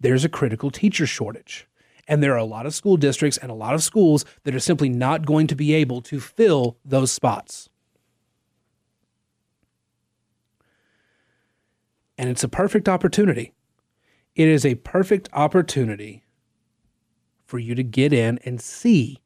there's 0.00 0.24
a 0.24 0.28
critical 0.30 0.70
teacher 0.70 1.06
shortage. 1.06 1.66
And 2.06 2.22
there 2.22 2.32
are 2.32 2.38
a 2.38 2.44
lot 2.44 2.66
of 2.66 2.74
school 2.74 2.98
districts 2.98 3.38
and 3.38 3.50
a 3.50 3.54
lot 3.54 3.74
of 3.74 3.82
schools 3.82 4.26
that 4.44 4.54
are 4.54 4.60
simply 4.60 4.90
not 4.90 5.24
going 5.24 5.46
to 5.46 5.54
be 5.54 5.72
able 5.74 6.02
to 6.02 6.20
fill 6.20 6.76
those 6.84 7.10
spots. 7.10 7.70
And 12.16 12.28
it's 12.28 12.44
a 12.44 12.48
perfect 12.48 12.88
opportunity. 12.88 13.52
It 14.34 14.48
is 14.48 14.64
a 14.64 14.76
perfect 14.76 15.28
opportunity 15.32 16.24
for 17.44 17.58
you 17.58 17.74
to 17.74 17.82
get 17.82 18.12
in 18.12 18.38
and 18.44 18.60
see, 18.60 19.20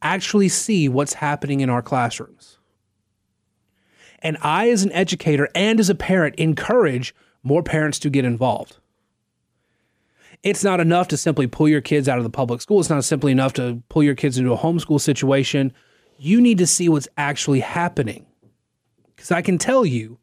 actually 0.00 0.48
see 0.48 0.88
what's 0.88 1.14
happening 1.14 1.60
in 1.60 1.70
our 1.70 1.82
classrooms. 1.82 2.58
And 4.20 4.38
I, 4.40 4.70
as 4.70 4.84
an 4.84 4.92
educator 4.92 5.48
and 5.54 5.80
as 5.80 5.90
a 5.90 5.94
parent, 5.94 6.36
encourage 6.36 7.14
more 7.42 7.62
parents 7.62 7.98
to 8.00 8.10
get 8.10 8.24
involved. 8.24 8.78
It's 10.42 10.64
not 10.64 10.80
enough 10.80 11.08
to 11.08 11.16
simply 11.16 11.46
pull 11.46 11.68
your 11.68 11.80
kids 11.80 12.08
out 12.08 12.18
of 12.18 12.24
the 12.24 12.30
public 12.30 12.60
school. 12.60 12.80
It's 12.80 12.90
not 12.90 13.04
simply 13.04 13.32
enough 13.32 13.52
to 13.54 13.82
pull 13.88 14.02
your 14.02 14.14
kids 14.14 14.38
into 14.38 14.52
a 14.52 14.58
homeschool 14.58 15.00
situation. 15.00 15.72
You 16.18 16.40
need 16.40 16.58
to 16.58 16.66
see 16.66 16.88
what's 16.88 17.08
actually 17.16 17.60
happening. 17.60 18.26
Because 19.14 19.30
I 19.30 19.42
can 19.42 19.58
tell 19.58 19.84
you, 19.84 20.18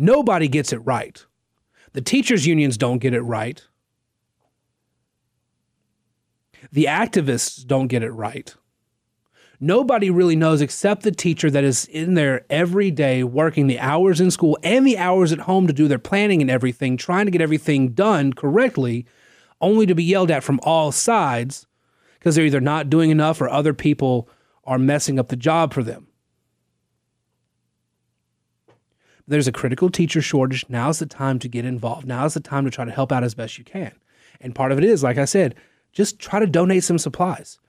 nobody 0.00 0.48
gets 0.48 0.72
it 0.72 0.78
right. 0.78 1.24
The 1.92 2.00
teachers' 2.00 2.46
unions 2.46 2.76
don't 2.76 2.98
get 2.98 3.14
it 3.14 3.22
right. 3.22 3.62
The 6.72 6.84
activists 6.84 7.66
don't 7.66 7.88
get 7.88 8.02
it 8.02 8.12
right. 8.12 8.54
Nobody 9.62 10.08
really 10.08 10.36
knows 10.36 10.62
except 10.62 11.02
the 11.02 11.10
teacher 11.10 11.50
that 11.50 11.64
is 11.64 11.84
in 11.86 12.14
there 12.14 12.46
every 12.48 12.90
day 12.90 13.22
working 13.22 13.66
the 13.66 13.78
hours 13.78 14.20
in 14.20 14.30
school 14.30 14.58
and 14.62 14.86
the 14.86 14.96
hours 14.96 15.32
at 15.32 15.40
home 15.40 15.66
to 15.66 15.72
do 15.72 15.86
their 15.86 15.98
planning 15.98 16.40
and 16.40 16.50
everything, 16.50 16.96
trying 16.96 17.26
to 17.26 17.30
get 17.30 17.42
everything 17.42 17.90
done 17.90 18.32
correctly, 18.32 19.04
only 19.60 19.84
to 19.84 19.94
be 19.94 20.04
yelled 20.04 20.30
at 20.30 20.42
from 20.42 20.60
all 20.62 20.92
sides 20.92 21.66
because 22.18 22.36
they're 22.36 22.46
either 22.46 22.60
not 22.60 22.88
doing 22.88 23.10
enough 23.10 23.40
or 23.40 23.50
other 23.50 23.74
people 23.74 24.30
are 24.64 24.78
messing 24.78 25.18
up 25.18 25.28
the 25.28 25.36
job 25.36 25.74
for 25.74 25.82
them. 25.82 26.06
There's 29.30 29.46
a 29.46 29.52
critical 29.52 29.90
teacher 29.90 30.20
shortage. 30.20 30.66
Now's 30.68 30.98
the 30.98 31.06
time 31.06 31.38
to 31.38 31.48
get 31.48 31.64
involved. 31.64 32.04
Now's 32.04 32.34
the 32.34 32.40
time 32.40 32.64
to 32.64 32.70
try 32.70 32.84
to 32.84 32.90
help 32.90 33.12
out 33.12 33.22
as 33.22 33.32
best 33.32 33.58
you 33.58 33.64
can. 33.64 33.92
And 34.40 34.56
part 34.56 34.72
of 34.72 34.78
it 34.78 34.82
is, 34.82 35.04
like 35.04 35.18
I 35.18 35.24
said, 35.24 35.54
just 35.92 36.18
try 36.18 36.40
to 36.40 36.48
donate 36.48 36.82
some 36.82 36.98
supplies. 36.98 37.60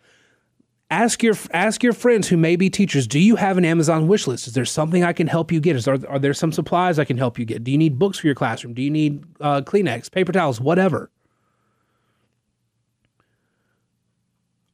Ask 0.90 1.22
your 1.22 1.36
ask 1.52 1.84
your 1.84 1.94
friends 1.94 2.28
who 2.28 2.36
may 2.36 2.56
be 2.56 2.72
teachers. 2.72 3.06
Do 3.06 3.20
you 3.20 3.36
have 3.36 3.60
an 3.60 3.64
Amazon 3.64 4.08
wish 4.08 4.26
list? 4.26 4.48
Is 4.48 4.54
there 4.54 4.66
something 4.66 5.04
I 5.04 5.14
can 5.14 5.28
help 5.28 5.52
you 5.52 5.60
get? 5.60 5.76
Is, 5.76 5.88
are, 5.88 6.00
are 6.10 6.18
there 6.18 6.34
some 6.34 6.52
supplies 6.52 6.98
I 6.98 7.06
can 7.06 7.20
help 7.20 7.38
you 7.38 7.46
get? 7.46 7.64
Do 7.64 7.72
you 7.72 7.78
need 7.78 8.00
books 8.00 8.18
for 8.18 8.26
your 8.26 8.36
classroom? 8.36 8.74
Do 8.74 8.82
you 8.82 8.90
need 8.90 9.24
uh, 9.40 9.62
Kleenex, 9.62 10.12
paper 10.12 10.32
towels, 10.32 10.60
whatever? 10.60 11.12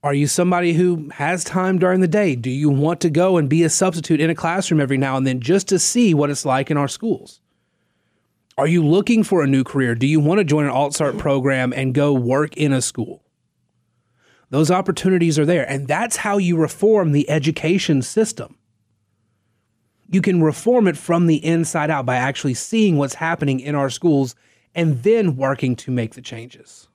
Are 0.07 0.13
you 0.13 0.25
somebody 0.25 0.71
who 0.71 1.09
has 1.09 1.43
time 1.43 1.79
during 1.79 1.99
the 1.99 2.07
day? 2.07 2.37
Do 2.37 2.49
you 2.49 2.69
want 2.69 3.01
to 3.01 3.09
go 3.09 3.35
and 3.35 3.49
be 3.49 3.63
a 3.63 3.69
substitute 3.69 4.21
in 4.21 4.29
a 4.29 4.35
classroom 4.35 4.79
every 4.79 4.97
now 4.97 5.17
and 5.17 5.27
then 5.27 5.41
just 5.41 5.67
to 5.67 5.77
see 5.77 6.13
what 6.13 6.29
it's 6.29 6.45
like 6.45 6.71
in 6.71 6.77
our 6.77 6.87
schools? 6.87 7.41
Are 8.57 8.67
you 8.67 8.85
looking 8.85 9.21
for 9.21 9.43
a 9.43 9.47
new 9.47 9.65
career? 9.65 9.95
Do 9.95 10.07
you 10.07 10.21
want 10.21 10.37
to 10.37 10.45
join 10.45 10.63
an 10.63 10.71
AltCert 10.71 11.17
program 11.17 11.73
and 11.73 11.93
go 11.93 12.13
work 12.13 12.55
in 12.55 12.71
a 12.71 12.81
school? 12.81 13.21
Those 14.49 14.71
opportunities 14.71 15.37
are 15.37 15.45
there. 15.45 15.69
And 15.69 15.89
that's 15.89 16.15
how 16.15 16.37
you 16.37 16.55
reform 16.55 17.11
the 17.11 17.29
education 17.29 18.01
system. 18.01 18.57
You 20.09 20.21
can 20.21 20.41
reform 20.41 20.87
it 20.87 20.95
from 20.95 21.27
the 21.27 21.43
inside 21.45 21.91
out 21.91 22.05
by 22.05 22.15
actually 22.15 22.53
seeing 22.53 22.95
what's 22.95 23.15
happening 23.15 23.59
in 23.59 23.75
our 23.75 23.89
schools 23.89 24.35
and 24.73 25.03
then 25.03 25.35
working 25.35 25.75
to 25.75 25.91
make 25.91 26.13
the 26.13 26.21
changes. 26.21 26.86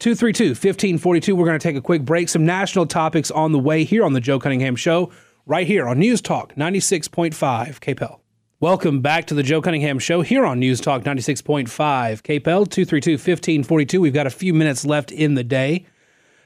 232 0.00 0.50
1542. 0.52 1.36
We're 1.36 1.44
going 1.44 1.58
to 1.58 1.62
take 1.62 1.76
a 1.76 1.82
quick 1.82 2.06
break. 2.06 2.30
Some 2.30 2.46
national 2.46 2.86
topics 2.86 3.30
on 3.30 3.52
the 3.52 3.58
way 3.58 3.84
here 3.84 4.02
on 4.02 4.14
the 4.14 4.20
Joe 4.20 4.38
Cunningham 4.38 4.74
Show, 4.74 5.12
right 5.44 5.66
here 5.66 5.86
on 5.86 5.98
News 5.98 6.22
Talk 6.22 6.54
96.5 6.54 7.34
KPEL. 7.34 8.18
Welcome 8.60 9.02
back 9.02 9.26
to 9.26 9.34
the 9.34 9.42
Joe 9.42 9.60
Cunningham 9.60 9.98
Show 9.98 10.22
here 10.22 10.46
on 10.46 10.58
News 10.58 10.80
Talk 10.80 11.02
96.5 11.02 11.66
KPEL 11.66 12.42
232 12.42 13.12
1542. 13.12 14.00
We've 14.00 14.14
got 14.14 14.26
a 14.26 14.30
few 14.30 14.54
minutes 14.54 14.86
left 14.86 15.12
in 15.12 15.34
the 15.34 15.44
day. 15.44 15.84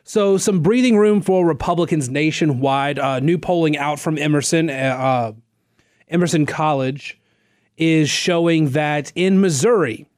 So, 0.02 0.36
some 0.36 0.60
breathing 0.60 0.96
room 0.96 1.20
for 1.20 1.46
Republicans 1.46 2.08
nationwide. 2.08 2.98
Uh, 2.98 3.20
new 3.20 3.38
polling 3.38 3.76
out 3.76 4.00
from 4.00 4.18
Emerson, 4.18 4.68
uh, 4.68 4.72
uh 4.72 5.32
Emerson 6.08 6.44
College 6.44 7.20
is 7.76 8.10
showing 8.10 8.70
that 8.70 9.12
in 9.14 9.40
Missouri, 9.40 10.08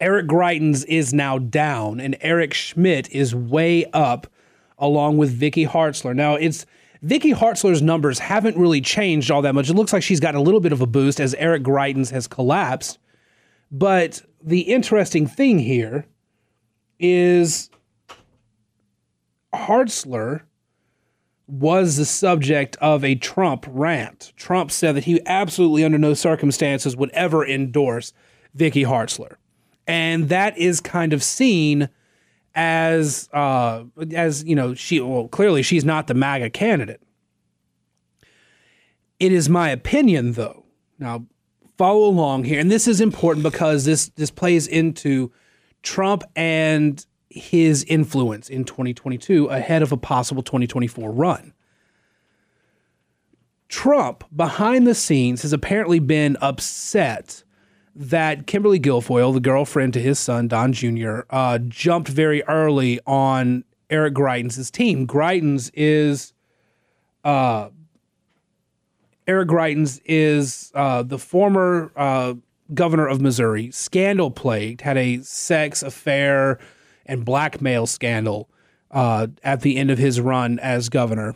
Eric 0.00 0.26
Greitens 0.26 0.84
is 0.86 1.14
now 1.14 1.38
down 1.38 2.00
and 2.00 2.16
Eric 2.20 2.52
Schmitt 2.54 3.10
is 3.10 3.34
way 3.34 3.84
up 3.92 4.26
along 4.78 5.18
with 5.18 5.30
Vicky 5.30 5.66
Hartzler. 5.66 6.14
Now 6.14 6.34
it's 6.34 6.66
Vicky 7.02 7.32
Hartzler's 7.32 7.82
numbers 7.82 8.18
haven't 8.18 8.56
really 8.56 8.80
changed 8.80 9.30
all 9.30 9.42
that 9.42 9.54
much. 9.54 9.68
It 9.68 9.74
looks 9.74 9.92
like 9.92 10.02
she's 10.02 10.20
gotten 10.20 10.40
a 10.40 10.42
little 10.42 10.60
bit 10.60 10.72
of 10.72 10.80
a 10.80 10.86
boost 10.86 11.20
as 11.20 11.34
Eric 11.34 11.62
Greitens 11.62 12.10
has 12.10 12.26
collapsed. 12.26 12.98
But 13.70 14.22
the 14.42 14.60
interesting 14.60 15.26
thing 15.26 15.58
here 15.58 16.06
is 16.98 17.70
Hartzler 19.54 20.42
was 21.46 21.96
the 21.96 22.04
subject 22.04 22.76
of 22.80 23.04
a 23.04 23.14
Trump 23.16 23.66
rant. 23.68 24.32
Trump 24.36 24.70
said 24.70 24.96
that 24.96 25.04
he 25.04 25.20
absolutely, 25.26 25.84
under 25.84 25.98
no 25.98 26.14
circumstances, 26.14 26.96
would 26.96 27.10
ever 27.10 27.46
endorse 27.46 28.12
Vicky 28.54 28.84
Hartzler, 28.84 29.36
and 29.86 30.28
that 30.28 30.56
is 30.58 30.80
kind 30.80 31.12
of 31.12 31.22
seen 31.22 31.88
as 32.54 33.28
uh, 33.32 33.84
as 34.12 34.44
you 34.44 34.54
know 34.54 34.74
she 34.74 35.00
well 35.00 35.28
clearly 35.28 35.62
she's 35.62 35.84
not 35.84 36.06
the 36.06 36.14
MAGA 36.14 36.50
candidate. 36.50 37.00
It 39.20 39.32
is 39.32 39.48
my 39.48 39.70
opinion, 39.70 40.32
though. 40.32 40.64
Now, 40.98 41.26
follow 41.78 42.04
along 42.06 42.44
here, 42.44 42.60
and 42.60 42.70
this 42.70 42.88
is 42.88 43.00
important 43.00 43.42
because 43.42 43.84
this 43.84 44.08
this 44.10 44.30
plays 44.30 44.66
into 44.66 45.32
Trump 45.82 46.24
and 46.34 47.04
his 47.28 47.84
influence 47.84 48.48
in 48.48 48.64
2022 48.64 49.46
ahead 49.46 49.82
of 49.82 49.92
a 49.92 49.96
possible 49.96 50.42
2024 50.42 51.10
run. 51.10 51.52
Trump, 53.68 54.24
behind 54.34 54.86
the 54.86 54.94
scenes, 54.94 55.42
has 55.42 55.52
apparently 55.52 55.98
been 55.98 56.36
upset 56.40 57.43
that 57.94 58.46
Kimberly 58.46 58.80
Guilfoyle, 58.80 59.32
the 59.32 59.40
girlfriend 59.40 59.92
to 59.94 60.00
his 60.00 60.18
son, 60.18 60.48
Don 60.48 60.72
Jr., 60.72 61.20
uh, 61.30 61.58
jumped 61.58 62.08
very 62.08 62.42
early 62.44 63.00
on 63.06 63.64
Eric 63.90 64.14
Greitens' 64.14 64.70
team. 64.70 65.06
Greitens 65.06 65.70
is. 65.74 66.32
Uh, 67.22 67.70
Eric 69.26 69.48
Greitens 69.48 70.00
is 70.04 70.70
uh, 70.74 71.02
the 71.02 71.18
former 71.18 71.90
uh, 71.96 72.34
governor 72.74 73.06
of 73.06 73.20
Missouri, 73.20 73.70
scandal 73.70 74.30
plagued, 74.30 74.82
had 74.82 74.98
a 74.98 75.22
sex 75.22 75.82
affair 75.82 76.58
and 77.06 77.24
blackmail 77.24 77.86
scandal 77.86 78.48
uh, 78.90 79.26
at 79.42 79.62
the 79.62 79.76
end 79.76 79.90
of 79.90 79.98
his 79.98 80.20
run 80.20 80.58
as 80.58 80.88
governor. 80.88 81.34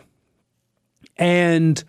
And 1.16 1.82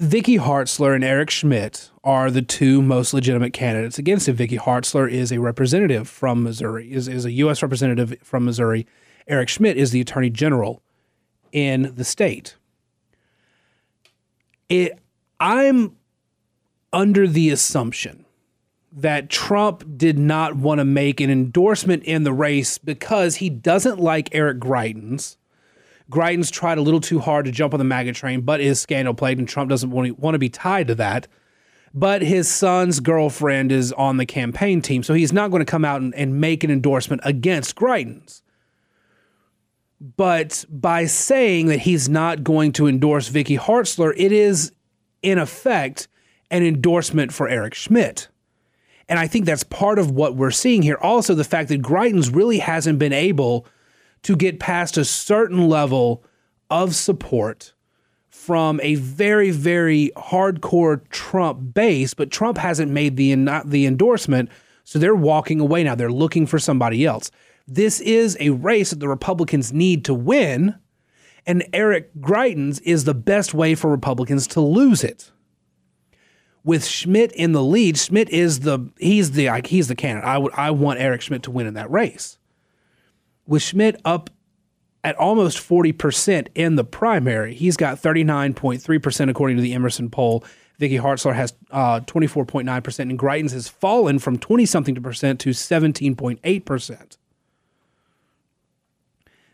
Vicky 0.00 0.38
Hartzler 0.38 0.94
and 0.94 1.04
Eric 1.04 1.28
Schmitt 1.28 1.90
are 2.02 2.30
the 2.30 2.40
two 2.40 2.80
most 2.80 3.12
legitimate 3.12 3.52
candidates 3.52 3.98
against 3.98 4.26
him. 4.26 4.34
Vicky 4.34 4.56
Hartzler 4.56 5.10
is 5.10 5.30
a 5.30 5.38
representative 5.38 6.08
from 6.08 6.42
Missouri, 6.42 6.90
is, 6.90 7.06
is 7.06 7.26
a 7.26 7.32
U.S. 7.32 7.60
representative 7.60 8.16
from 8.22 8.46
Missouri. 8.46 8.86
Eric 9.28 9.50
Schmitt 9.50 9.76
is 9.76 9.90
the 9.90 10.00
attorney 10.00 10.30
general 10.30 10.82
in 11.52 11.92
the 11.94 12.04
state. 12.04 12.56
It, 14.70 14.98
I'm 15.38 15.96
under 16.94 17.28
the 17.28 17.50
assumption 17.50 18.24
that 18.90 19.28
Trump 19.28 19.84
did 19.98 20.18
not 20.18 20.56
want 20.56 20.78
to 20.78 20.84
make 20.86 21.20
an 21.20 21.28
endorsement 21.28 22.04
in 22.04 22.24
the 22.24 22.32
race 22.32 22.78
because 22.78 23.36
he 23.36 23.50
doesn't 23.50 24.00
like 24.00 24.34
Eric 24.34 24.60
Greitens. 24.60 25.36
Greitens 26.10 26.50
tried 26.50 26.76
a 26.76 26.82
little 26.82 27.00
too 27.00 27.20
hard 27.20 27.44
to 27.44 27.52
jump 27.52 27.72
on 27.72 27.78
the 27.78 27.84
MAGA 27.84 28.12
train, 28.12 28.40
but 28.40 28.60
is 28.60 28.80
scandal 28.80 29.14
plagued, 29.14 29.38
and 29.38 29.48
Trump 29.48 29.70
doesn't 29.70 29.90
want 29.90 30.34
to, 30.34 30.38
be 30.38 30.48
tied 30.48 30.88
to 30.88 30.94
that. 30.96 31.28
But 31.94 32.22
his 32.22 32.50
son's 32.50 33.00
girlfriend 33.00 33.72
is 33.72 33.92
on 33.92 34.16
the 34.16 34.26
campaign 34.26 34.82
team, 34.82 35.02
so 35.02 35.14
he's 35.14 35.32
not 35.32 35.50
going 35.50 35.60
to 35.60 35.70
come 35.70 35.84
out 35.84 36.00
and, 36.00 36.14
and 36.14 36.40
make 36.40 36.64
an 36.64 36.70
endorsement 36.70 37.22
against 37.24 37.76
Greitens. 37.76 38.42
But 40.00 40.64
by 40.68 41.06
saying 41.06 41.66
that 41.66 41.80
he's 41.80 42.08
not 42.08 42.42
going 42.42 42.72
to 42.72 42.86
endorse 42.86 43.28
Vicky 43.28 43.56
Hartzler, 43.56 44.12
it 44.16 44.32
is, 44.32 44.72
in 45.22 45.38
effect, 45.38 46.08
an 46.50 46.64
endorsement 46.64 47.32
for 47.32 47.48
Eric 47.48 47.74
Schmitt. 47.74 48.28
And 49.08 49.18
I 49.18 49.26
think 49.26 49.44
that's 49.44 49.64
part 49.64 49.98
of 49.98 50.10
what 50.10 50.36
we're 50.36 50.52
seeing 50.52 50.82
here. 50.82 50.96
Also, 51.00 51.34
the 51.34 51.44
fact 51.44 51.68
that 51.68 51.82
Greitens 51.82 52.34
really 52.34 52.58
hasn't 52.58 52.98
been 52.98 53.12
able 53.12 53.66
to 54.22 54.36
get 54.36 54.60
past 54.60 54.96
a 54.96 55.04
certain 55.04 55.68
level 55.68 56.24
of 56.70 56.94
support 56.94 57.72
from 58.28 58.80
a 58.82 58.94
very, 58.96 59.50
very 59.50 60.10
hardcore 60.16 61.08
Trump 61.10 61.74
base, 61.74 62.14
but 62.14 62.30
Trump 62.30 62.58
hasn't 62.58 62.90
made 62.90 63.16
the, 63.16 63.34
the 63.64 63.86
endorsement. 63.86 64.50
So 64.84 64.98
they're 64.98 65.14
walking 65.14 65.60
away 65.60 65.84
now. 65.84 65.94
They're 65.94 66.12
looking 66.12 66.46
for 66.46 66.58
somebody 66.58 67.04
else. 67.04 67.30
This 67.66 68.00
is 68.00 68.36
a 68.40 68.50
race 68.50 68.90
that 68.90 69.00
the 69.00 69.08
Republicans 69.08 69.72
need 69.72 70.04
to 70.06 70.14
win. 70.14 70.74
And 71.46 71.64
Eric 71.72 72.14
Greitens 72.20 72.80
is 72.82 73.04
the 73.04 73.14
best 73.14 73.54
way 73.54 73.74
for 73.74 73.90
Republicans 73.90 74.46
to 74.48 74.60
lose 74.60 75.02
it 75.04 75.30
with 76.64 76.84
Schmitt 76.84 77.32
in 77.32 77.52
the 77.52 77.62
lead, 77.62 77.98
Schmitt 77.98 78.28
is 78.30 78.60
the 78.60 78.90
he's 78.98 79.32
the 79.32 79.60
he's 79.64 79.88
the 79.88 79.94
candidate. 79.94 80.28
I 80.28 80.38
would 80.38 80.52
I 80.54 80.70
want 80.70 81.00
Eric 81.00 81.22
Schmitt 81.22 81.42
to 81.44 81.50
win 81.50 81.66
in 81.66 81.74
that 81.74 81.90
race. 81.90 82.38
With 83.46 83.62
Schmitt 83.62 84.00
up 84.04 84.30
at 85.02 85.16
almost 85.16 85.58
40% 85.58 86.48
in 86.54 86.76
the 86.76 86.84
primary, 86.84 87.54
he's 87.54 87.76
got 87.76 88.00
39.3% 88.00 89.30
according 89.30 89.56
to 89.56 89.62
the 89.62 89.72
Emerson 89.72 90.10
poll. 90.10 90.44
Vicky 90.78 90.98
Hartzler 90.98 91.34
has 91.34 91.52
uh, 91.70 92.00
24.9%, 92.00 92.98
and 93.00 93.18
Greitens 93.18 93.52
has 93.52 93.68
fallen 93.68 94.18
from 94.18 94.38
20 94.38 94.64
something 94.66 94.94
percent 94.94 95.38
to 95.40 95.50
17.8%. 95.50 97.16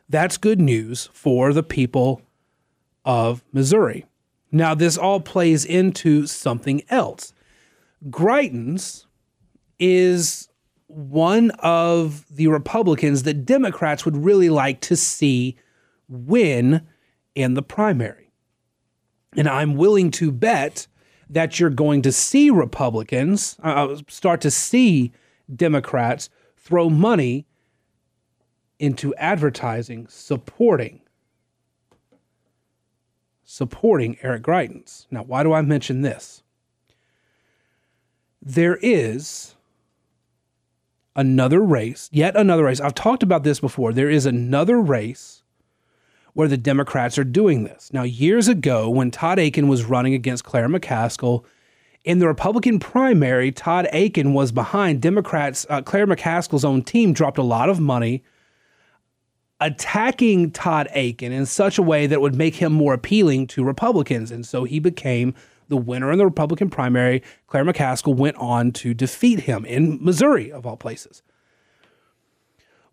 That's 0.09 0.37
good 0.37 0.61
news 0.61 1.11
for 1.13 1.53
the 1.53 1.65
people 1.65 2.23
of 3.05 3.43
Missouri. 3.53 4.07
Now, 4.53 4.75
this 4.75 4.97
all 4.97 5.21
plays 5.21 5.65
into 5.65 6.27
something 6.27 6.83
else. 6.89 7.33
Greitens 8.09 9.07
is 9.79 10.49
one 10.89 11.51
of 11.59 12.25
the 12.35 12.47
Republicans 12.47 13.25
that 13.25 13.45
Democrats 13.45 14.05
would 14.05 14.17
really 14.17 14.49
like 14.49 14.81
to 14.83 14.97
see 14.97 15.57
win 16.09 16.87
in 17.35 17.55
the 17.55 17.63
primary. 17.63 18.31
And 19.37 19.49
I'm 19.49 19.75
willing 19.75 20.11
to 20.13 20.31
bet 20.31 20.87
that 21.29 21.59
you're 21.59 21.71
going 21.71 22.03
to 22.03 22.13
see 22.13 22.51
Republicans 22.51 23.57
uh, 23.63 23.89
uh 23.93 23.97
start 24.09 24.41
to 24.43 24.51
see 24.51 25.13
Democrats 25.55 26.31
throw 26.57 26.89
money 26.89 27.47
into 28.79 29.15
advertising 29.17 30.07
supporting 30.09 31.01
supporting 33.47 34.19
Eric 34.23 34.43
Greitens. 34.43 35.07
Now, 35.11 35.23
why 35.23 35.43
do 35.43 35.53
I 35.53 35.63
mention 35.63 36.03
this? 36.03 36.43
There 38.43 38.77
is 38.83 39.56
another 41.17 41.61
race, 41.61 42.09
yet 42.13 42.37
another 42.37 42.65
race. 42.65 42.81
I've 42.81 42.95
talked 42.95 43.23
about 43.23 43.43
this 43.43 43.59
before. 43.59 43.93
There 43.93 44.11
is 44.11 44.27
another 44.27 44.81
race 44.81 45.43
where 46.35 46.47
the 46.47 46.59
Democrats 46.59 47.19
are 47.19 47.25
doing 47.25 47.65
this. 47.65 47.91
Now, 47.93 48.03
years 48.03 48.47
ago, 48.47 48.91
when 48.91 49.11
Todd 49.11 49.39
Akin 49.39 49.69
was 49.69 49.85
running 49.85 50.13
against 50.13 50.45
Claire 50.45 50.69
McCaskill 50.69 51.45
in 52.05 52.19
the 52.19 52.27
Republican 52.27 52.79
primary, 52.79 53.51
Todd 53.51 53.89
Akin 53.93 54.35
was 54.35 54.53
behind 54.53 55.01
Democrats. 55.01 55.67
Uh, 55.71 55.81
Claire 55.81 56.07
McCaskill's 56.07 56.65
own 56.65 56.83
team 56.83 57.15
dropped 57.15 57.39
a 57.39 57.43
lot 57.43 57.71
of 57.71 57.81
money 57.81 58.23
attacking 59.61 60.51
Todd 60.51 60.89
Akin 60.95 61.33
in 61.33 61.47
such 61.47 61.79
a 61.79 61.83
way 61.83 62.07
that 62.07 62.21
would 62.21 62.35
make 62.35 62.57
him 62.57 62.73
more 62.73 62.93
appealing 62.93 63.47
to 63.49 63.65
Republicans. 63.65 64.31
And 64.31 64.45
so 64.45 64.65
he 64.65 64.79
became 64.79 65.35
the 65.69 65.77
winner 65.77 66.13
in 66.13 66.19
the 66.19 66.25
Republican 66.25 66.71
primary. 66.71 67.23
Claire 67.47 67.65
McCaskill 67.65 68.17
went 68.17 68.37
on 68.37 68.73
to 68.73 68.95
defeat 68.95 69.41
him 69.41 69.65
in 69.65 70.03
Missouri, 70.03 70.51
of 70.51 70.67
all 70.67 70.77
places. 70.77 71.23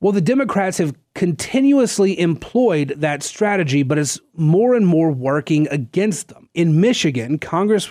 Well, 0.04 0.12
the 0.12 0.20
Democrats 0.20 0.80
have 0.80 0.96
continuously 1.16 2.20
employed 2.20 2.96
that 2.98 3.24
strategy, 3.24 3.84
but 3.84 3.98
it's 3.98 4.20
more 4.36 4.76
and 4.76 4.86
more 4.86 5.10
working 5.10 5.66
against 5.70 6.28
them. 6.28 6.50
In 6.54 6.82
Michigan, 6.82 7.40
Congress, 7.40 7.90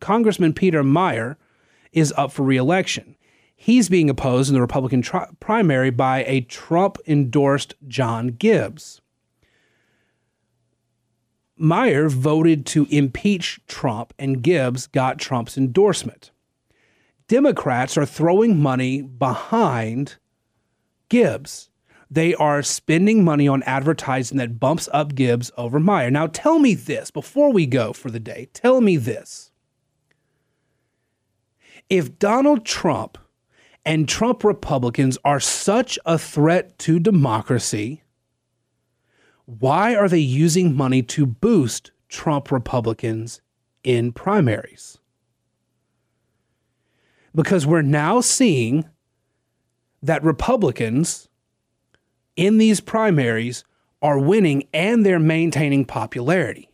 Congressman 0.00 0.54
Peter 0.54 0.82
Meijer 0.82 1.36
is 1.92 2.14
up 2.16 2.32
for 2.32 2.42
reelection. 2.42 3.16
He's 3.54 3.90
being 3.90 4.08
opposed 4.08 4.48
in 4.48 4.54
the 4.54 4.62
Republican 4.62 5.02
tri- 5.02 5.28
primary 5.40 5.90
by 5.90 6.24
a 6.26 6.40
Trump 6.40 6.96
endorsed 7.06 7.74
John 7.86 8.28
Gibbs. 8.28 9.01
Meijer 11.62 12.10
voted 12.10 12.66
to 12.66 12.88
impeach 12.90 13.60
Trump, 13.68 14.12
and 14.18 14.42
Gibbs 14.42 14.88
got 14.88 15.18
Trump's 15.18 15.56
endorsement. 15.56 16.32
Democrats 17.28 17.96
are 17.96 18.04
throwing 18.04 18.60
money 18.60 19.00
behind 19.00 20.16
Gibbs. 21.08 21.70
They 22.10 22.34
are 22.34 22.62
spending 22.62 23.24
money 23.24 23.46
on 23.46 23.62
advertising 23.62 24.38
that 24.38 24.58
bumps 24.58 24.88
up 24.92 25.14
Gibbs 25.14 25.52
over 25.56 25.78
Meijer. 25.78 26.10
Now, 26.10 26.26
tell 26.26 26.58
me 26.58 26.74
this 26.74 27.10
before 27.12 27.52
we 27.52 27.64
go 27.64 27.92
for 27.92 28.10
the 28.10 28.20
day. 28.20 28.48
Tell 28.52 28.80
me 28.80 28.96
this 28.96 29.52
If 31.88 32.18
Donald 32.18 32.66
Trump 32.66 33.18
and 33.84 34.08
Trump 34.08 34.42
Republicans 34.42 35.16
are 35.24 35.40
such 35.40 35.98
a 36.04 36.18
threat 36.18 36.76
to 36.80 36.98
democracy, 36.98 38.02
why 39.46 39.94
are 39.94 40.08
they 40.08 40.18
using 40.18 40.76
money 40.76 41.02
to 41.02 41.26
boost 41.26 41.90
Trump 42.08 42.50
Republicans 42.50 43.40
in 43.82 44.12
primaries? 44.12 44.98
Because 47.34 47.66
we're 47.66 47.82
now 47.82 48.20
seeing 48.20 48.88
that 50.02 50.22
Republicans 50.22 51.28
in 52.36 52.58
these 52.58 52.80
primaries 52.80 53.64
are 54.00 54.18
winning 54.18 54.64
and 54.74 55.06
they're 55.06 55.18
maintaining 55.18 55.84
popularity. 55.84 56.68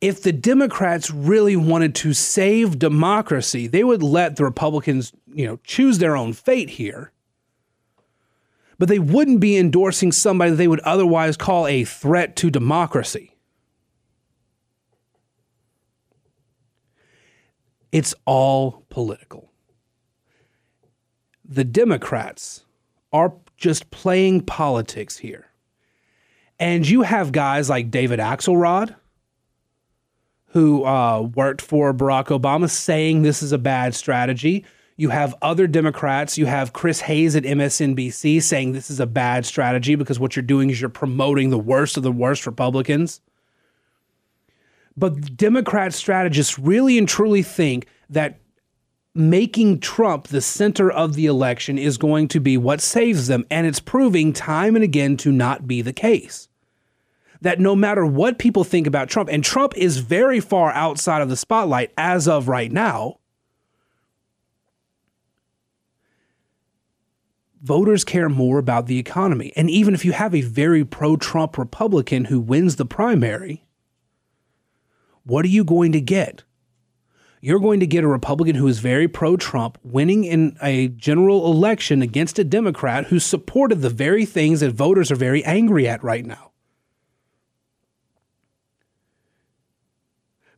If 0.00 0.22
the 0.22 0.32
Democrats 0.32 1.10
really 1.10 1.56
wanted 1.56 1.94
to 1.96 2.14
save 2.14 2.78
democracy, 2.78 3.66
they 3.66 3.84
would 3.84 4.02
let 4.02 4.36
the 4.36 4.44
Republicans, 4.44 5.12
you 5.32 5.46
know, 5.46 5.58
choose 5.64 5.98
their 5.98 6.16
own 6.16 6.32
fate 6.32 6.70
here. 6.70 7.12
But 8.80 8.88
they 8.88 8.98
wouldn't 8.98 9.40
be 9.40 9.58
endorsing 9.58 10.10
somebody 10.10 10.52
they 10.52 10.66
would 10.66 10.80
otherwise 10.80 11.36
call 11.36 11.66
a 11.66 11.84
threat 11.84 12.34
to 12.36 12.48
democracy. 12.50 13.36
It's 17.92 18.14
all 18.24 18.86
political. 18.88 19.52
The 21.44 21.62
Democrats 21.62 22.64
are 23.12 23.34
just 23.58 23.90
playing 23.90 24.46
politics 24.46 25.18
here. 25.18 25.50
And 26.58 26.88
you 26.88 27.02
have 27.02 27.32
guys 27.32 27.68
like 27.68 27.90
David 27.90 28.18
Axelrod, 28.18 28.94
who 30.52 30.86
uh, 30.86 31.20
worked 31.34 31.60
for 31.60 31.92
Barack 31.92 32.28
Obama, 32.28 32.70
saying 32.70 33.20
this 33.20 33.42
is 33.42 33.52
a 33.52 33.58
bad 33.58 33.94
strategy. 33.94 34.64
You 35.00 35.08
have 35.08 35.34
other 35.40 35.66
Democrats. 35.66 36.36
You 36.36 36.44
have 36.44 36.74
Chris 36.74 37.00
Hayes 37.00 37.34
at 37.34 37.44
MSNBC 37.44 38.42
saying 38.42 38.72
this 38.72 38.90
is 38.90 39.00
a 39.00 39.06
bad 39.06 39.46
strategy 39.46 39.94
because 39.94 40.20
what 40.20 40.36
you're 40.36 40.42
doing 40.42 40.68
is 40.68 40.78
you're 40.78 40.90
promoting 40.90 41.48
the 41.48 41.58
worst 41.58 41.96
of 41.96 42.02
the 42.02 42.12
worst 42.12 42.44
Republicans. 42.44 43.22
But 44.98 45.38
Democrat 45.38 45.94
strategists 45.94 46.58
really 46.58 46.98
and 46.98 47.08
truly 47.08 47.42
think 47.42 47.86
that 48.10 48.40
making 49.14 49.80
Trump 49.80 50.28
the 50.28 50.42
center 50.42 50.90
of 50.90 51.14
the 51.14 51.24
election 51.24 51.78
is 51.78 51.96
going 51.96 52.28
to 52.28 52.38
be 52.38 52.58
what 52.58 52.82
saves 52.82 53.26
them. 53.26 53.46
And 53.50 53.66
it's 53.66 53.80
proving 53.80 54.34
time 54.34 54.76
and 54.76 54.84
again 54.84 55.16
to 55.16 55.32
not 55.32 55.66
be 55.66 55.80
the 55.80 55.94
case. 55.94 56.46
That 57.40 57.58
no 57.58 57.74
matter 57.74 58.04
what 58.04 58.38
people 58.38 58.64
think 58.64 58.86
about 58.86 59.08
Trump, 59.08 59.30
and 59.32 59.42
Trump 59.42 59.74
is 59.78 59.96
very 59.96 60.40
far 60.40 60.72
outside 60.72 61.22
of 61.22 61.30
the 61.30 61.38
spotlight 61.38 61.90
as 61.96 62.28
of 62.28 62.48
right 62.48 62.70
now, 62.70 63.16
voters 67.62 68.04
care 68.04 68.28
more 68.28 68.58
about 68.58 68.86
the 68.86 68.98
economy. 68.98 69.52
And 69.56 69.70
even 69.70 69.94
if 69.94 70.04
you 70.04 70.12
have 70.12 70.34
a 70.34 70.40
very 70.40 70.84
pro 70.84 71.16
Trump 71.16 71.58
Republican 71.58 72.26
who 72.26 72.40
wins 72.40 72.76
the 72.76 72.86
primary, 72.86 73.64
what 75.24 75.44
are 75.44 75.48
you 75.48 75.64
going 75.64 75.92
to 75.92 76.00
get? 76.00 76.44
You're 77.42 77.60
going 77.60 77.80
to 77.80 77.86
get 77.86 78.04
a 78.04 78.08
Republican 78.08 78.56
who 78.56 78.66
is 78.66 78.80
very 78.80 79.08
pro 79.08 79.36
Trump 79.36 79.78
winning 79.82 80.24
in 80.24 80.56
a 80.62 80.88
general 80.88 81.50
election 81.50 82.02
against 82.02 82.38
a 82.38 82.44
Democrat 82.44 83.06
who 83.06 83.18
supported 83.18 83.76
the 83.76 83.88
very 83.88 84.26
things 84.26 84.60
that 84.60 84.72
voters 84.72 85.10
are 85.10 85.16
very 85.16 85.42
angry 85.44 85.88
at 85.88 86.04
right 86.04 86.24
now. 86.26 86.49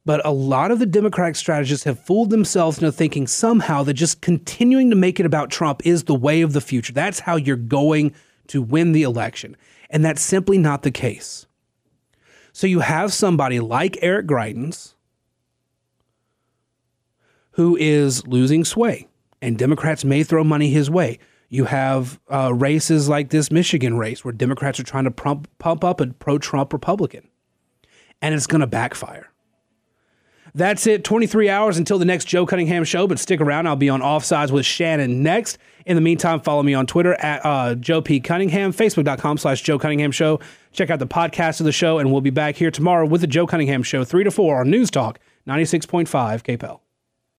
But 0.04 0.24
a 0.26 0.32
lot 0.32 0.70
of 0.72 0.78
the 0.80 0.86
Democratic 0.86 1.36
strategists 1.36 1.84
have 1.84 2.04
fooled 2.04 2.30
themselves 2.30 2.78
into 2.78 2.90
thinking 2.90 3.26
somehow 3.26 3.84
that 3.84 3.94
just 3.94 4.20
continuing 4.20 4.90
to 4.90 4.96
make 4.96 5.20
it 5.20 5.26
about 5.26 5.50
Trump 5.50 5.86
is 5.86 6.04
the 6.04 6.14
way 6.14 6.42
of 6.42 6.52
the 6.52 6.60
future. 6.60 6.92
That's 6.92 7.20
how 7.20 7.36
you're 7.36 7.56
going 7.56 8.12
to 8.48 8.62
win 8.62 8.92
the 8.92 9.04
election. 9.04 9.56
And 9.90 10.04
that's 10.04 10.22
simply 10.22 10.58
not 10.58 10.82
the 10.82 10.90
case. 10.90 11.46
So 12.52 12.66
you 12.66 12.80
have 12.80 13.12
somebody 13.12 13.60
like 13.60 13.96
Eric 14.02 14.26
Greitens 14.26 14.94
who 17.52 17.76
is 17.76 18.26
losing 18.26 18.64
sway, 18.64 19.08
and 19.40 19.58
Democrats 19.58 20.04
may 20.04 20.22
throw 20.22 20.42
money 20.42 20.70
his 20.70 20.90
way. 20.90 21.18
You 21.48 21.66
have 21.66 22.18
uh, 22.30 22.52
races 22.54 23.08
like 23.08 23.28
this 23.28 23.50
Michigan 23.50 23.98
race 23.98 24.24
where 24.24 24.32
Democrats 24.32 24.80
are 24.80 24.84
trying 24.84 25.04
to 25.04 25.10
pump, 25.10 25.48
pump 25.58 25.84
up 25.84 26.00
a 26.00 26.06
pro 26.06 26.38
Trump 26.38 26.72
Republican, 26.72 27.28
and 28.22 28.34
it's 28.34 28.46
going 28.46 28.62
to 28.62 28.66
backfire. 28.66 29.31
That's 30.54 30.86
it. 30.86 31.02
23 31.02 31.48
hours 31.48 31.78
until 31.78 31.98
the 31.98 32.04
next 32.04 32.26
Joe 32.26 32.44
Cunningham 32.44 32.84
show, 32.84 33.06
but 33.06 33.18
stick 33.18 33.40
around. 33.40 33.66
I'll 33.66 33.76
be 33.76 33.88
on 33.88 34.00
Offsides 34.00 34.50
with 34.50 34.66
Shannon 34.66 35.22
next. 35.22 35.56
In 35.86 35.96
the 35.96 36.02
meantime, 36.02 36.40
follow 36.40 36.62
me 36.62 36.74
on 36.74 36.86
Twitter 36.86 37.14
at 37.14 37.44
uh, 37.44 37.74
Joe 37.74 38.02
P. 38.02 38.20
Cunningham, 38.20 38.72
Facebook.com 38.72 39.38
slash 39.38 39.62
Joe 39.62 39.78
Cunningham 39.78 40.12
Show. 40.12 40.40
Check 40.72 40.90
out 40.90 40.98
the 40.98 41.06
podcast 41.06 41.60
of 41.60 41.66
the 41.66 41.72
show, 41.72 41.98
and 41.98 42.12
we'll 42.12 42.20
be 42.20 42.30
back 42.30 42.56
here 42.56 42.70
tomorrow 42.70 43.06
with 43.06 43.22
the 43.22 43.26
Joe 43.26 43.46
Cunningham 43.46 43.82
Show, 43.82 44.04
3 44.04 44.24
to 44.24 44.30
4 44.30 44.60
on 44.60 44.70
News 44.70 44.90
Talk 44.90 45.18
96.5 45.46 46.06
KPEL. 46.42 46.80